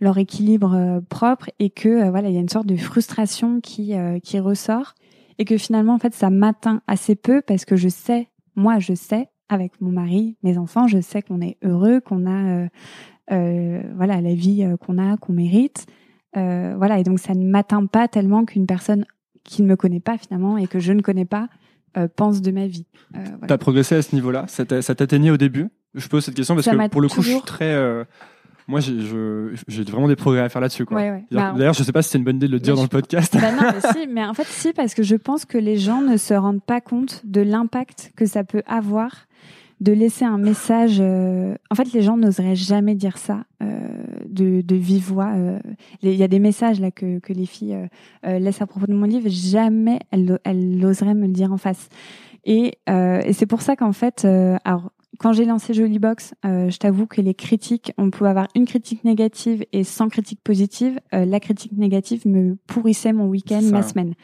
[0.01, 4.39] leur équilibre propre et que voilà, il y a une sorte de frustration qui qui
[4.39, 4.95] ressort
[5.39, 8.95] et que finalement en fait ça m'atteint assez peu parce que je sais, moi je
[8.95, 12.69] sais avec mon mari, mes enfants, je sais qu'on est heureux, qu'on a euh,
[13.31, 15.87] euh, voilà la vie euh, qu'on a, qu'on mérite,
[16.37, 19.05] euh, voilà et donc ça ne m'atteint pas tellement qu'une personne
[19.45, 21.49] qui ne me connaît pas finalement et que je ne connais pas
[22.15, 22.87] pense de ma vie.
[23.13, 23.47] Voilà.
[23.49, 24.47] T'as progressé à ce niveau-là?
[24.47, 25.69] Ça t'atteignait au début?
[25.95, 27.75] Je pose cette question parce que pour le coup je suis très
[28.69, 30.85] moi, j'ai vraiment des progrès à faire là-dessus.
[30.91, 32.83] Ouais, bah, D'ailleurs, je sais pas si c'est une bonne idée de le dire dans
[32.83, 33.35] le podcast.
[33.35, 36.03] Bah non, mais si, mais en fait, si, parce que je pense que les gens
[36.03, 39.27] ne se rendent pas compte de l'impact que ça peut avoir
[39.81, 40.99] de laisser un message.
[41.01, 41.55] Euh...
[41.71, 43.89] En fait, les gens n'oseraient jamais dire ça euh,
[44.29, 45.33] de, de vive voix.
[45.35, 45.59] Euh...
[46.03, 47.89] Il y a des messages là que, que les filles
[48.23, 49.31] laissent à propos de mon livre.
[49.31, 51.89] Jamais elles, elles oseraient me le dire en face.
[52.45, 54.27] Et, et c'est pour ça qu'en fait,
[54.65, 58.49] alors quand j'ai lancé Jolie Box, euh, je t'avoue que les critiques, on pouvait avoir
[58.55, 61.01] une critique négative et 100 critiques positives.
[61.13, 64.15] Euh, la critique négative me pourrissait mon week-end, ma semaine.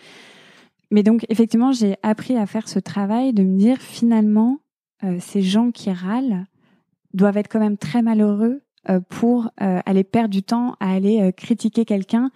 [0.90, 4.58] Mais donc, effectivement, j'ai appris à faire ce travail de me dire, finalement,
[5.02, 6.46] euh, ces gens qui râlent
[7.14, 11.32] doivent être quand même très malheureux euh, pour euh, aller perdre du temps à aller
[11.36, 12.30] critiquer quelqu'un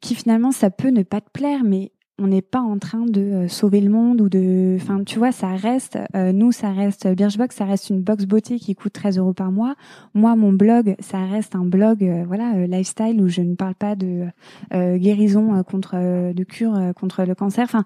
[0.00, 3.20] qui, finalement, ça peut ne pas te plaire, mais on n'est pas en train de
[3.20, 7.06] euh, sauver le monde ou de, enfin, tu vois, ça reste, euh, nous, ça reste
[7.06, 9.76] Birchbox, ça reste une box beauté qui coûte 13 euros par mois.
[10.14, 13.94] Moi, mon blog, ça reste un blog, euh, voilà, lifestyle où je ne parle pas
[13.94, 14.26] de
[14.72, 17.64] guérison contre, de cure contre le cancer.
[17.64, 17.84] Enfin,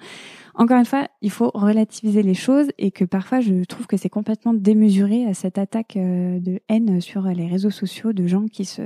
[0.55, 4.09] encore une fois, il faut relativiser les choses et que parfois, je trouve que c'est
[4.09, 8.83] complètement démesuré à cette attaque de haine sur les réseaux sociaux de gens qui se,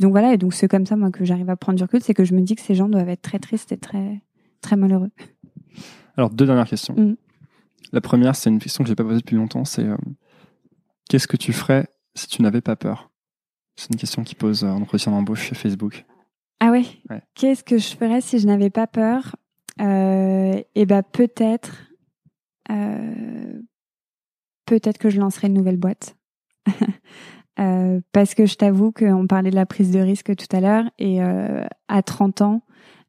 [0.00, 2.14] donc voilà, et donc c'est comme ça moi que j'arrive à prendre du recul, c'est
[2.14, 4.20] que je me dis que ces gens doivent être très tristes et très
[4.64, 5.10] très malheureux.
[6.16, 6.94] Alors, deux dernières questions.
[6.94, 7.16] Mm.
[7.92, 9.96] La première, c'est une question que je n'ai pas posée depuis longtemps, c'est euh,
[11.08, 13.10] qu'est-ce que tu ferais si tu n'avais pas peur?
[13.76, 16.04] C'est une question qui pose en entretien d'embauche chez Facebook.
[16.60, 16.84] Ah ouais,
[17.34, 19.36] Qu'est-ce que je ferais si je n'avais pas peur?
[19.80, 21.90] Euh, Eh ben peut-être,
[22.70, 23.60] euh,
[24.64, 26.16] peut-être que je lancerais une nouvelle boîte.
[28.12, 31.20] parce que je t'avoue qu'on parlait de la prise de risque tout à l'heure et
[31.20, 32.62] à 30 ans,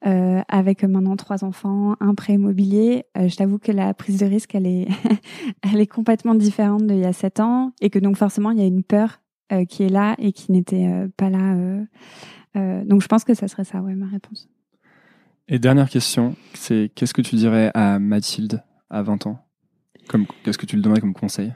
[0.06, 3.06] euh, avec maintenant trois enfants, un prêt immobilier.
[3.18, 4.88] Euh, je t'avoue que la prise de risque, elle est,
[5.64, 8.62] elle est complètement différente d'il y a sept ans et que donc forcément, il y
[8.62, 11.56] a une peur euh, qui est là et qui n'était pas là.
[12.84, 14.48] donc je pense que ça serait ça, ouais, ma réponse.
[15.48, 19.40] Et dernière question, c'est qu'est-ce que tu dirais à Mathilde à 20 ans?
[20.08, 21.54] Comme, Qu'est-ce que tu lui donnerais comme conseil?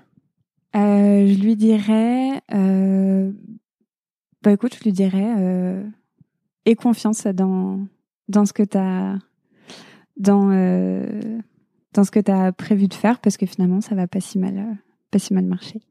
[0.74, 2.42] Je lui dirais...
[4.42, 5.84] bah écoute, je lui dirais...
[6.66, 7.80] aie confiance dans
[8.30, 9.18] dans ce que tu as
[10.18, 11.40] dans euh,
[11.94, 14.40] dans ce que tu as prévu de faire parce que finalement ça va pas si
[14.40, 14.74] mal euh,
[15.12, 15.82] pas si mal marcher.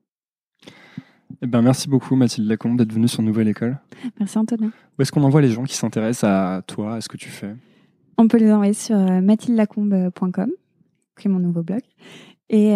[1.43, 3.79] Eh ben, merci beaucoup Mathilde Lacombe d'être venue sur Nouvelle École.
[4.19, 4.73] Merci Antonin.
[4.99, 7.55] Où est-ce qu'on envoie les gens qui s'intéressent à toi, à ce que tu fais?
[8.17, 10.51] On peut les envoyer sur euh, mathildelacombe.com,
[11.17, 11.83] qui est mon nouveau blog,
[12.49, 12.71] et,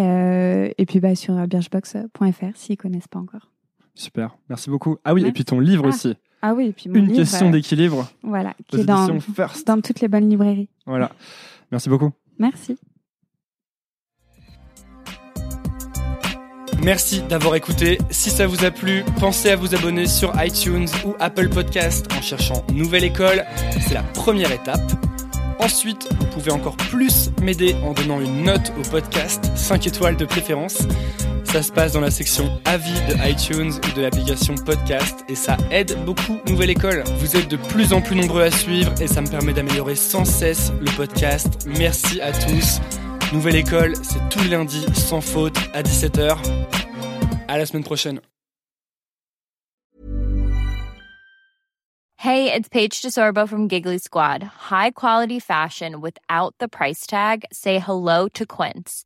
[0.77, 3.51] et puis bah, sur birchbox.fr s'ils connaissent pas encore.
[3.95, 4.97] Super, merci beaucoup.
[5.03, 5.89] Ah oui, et puis ton livre ah.
[5.89, 6.15] aussi.
[6.45, 8.11] Ah oui, et puis Une question d'équilibre.
[8.21, 9.07] Voilà, qui est dans,
[9.65, 10.67] dans toutes les bonnes librairies.
[10.85, 11.09] Voilà.
[11.71, 12.11] Merci beaucoup.
[12.37, 12.77] Merci.
[16.83, 17.97] Merci d'avoir écouté.
[18.09, 22.21] Si ça vous a plu, pensez à vous abonner sur iTunes ou Apple Podcast en
[22.21, 23.45] cherchant Nouvelle École.
[23.79, 24.81] C'est la première étape.
[25.61, 30.25] Ensuite, vous pouvez encore plus m'aider en donnant une note au podcast, 5 étoiles de
[30.25, 30.79] préférence.
[31.53, 35.55] Ça se passe dans la section avis de iTunes ou de l'application podcast et ça
[35.69, 37.03] aide beaucoup Nouvelle École.
[37.19, 40.25] Vous êtes de plus en plus nombreux à suivre et ça me permet d'améliorer sans
[40.25, 41.67] cesse le podcast.
[41.77, 42.79] Merci à tous.
[43.33, 46.37] Nouvelle École, c'est tous les lundis sans faute à 17h.
[47.47, 48.19] À la semaine prochaine.
[52.17, 54.41] Hey, it's Paige DeSorbo from Giggly Squad.
[54.71, 57.45] High quality fashion without the price tag.
[57.51, 59.05] Say hello to Quince.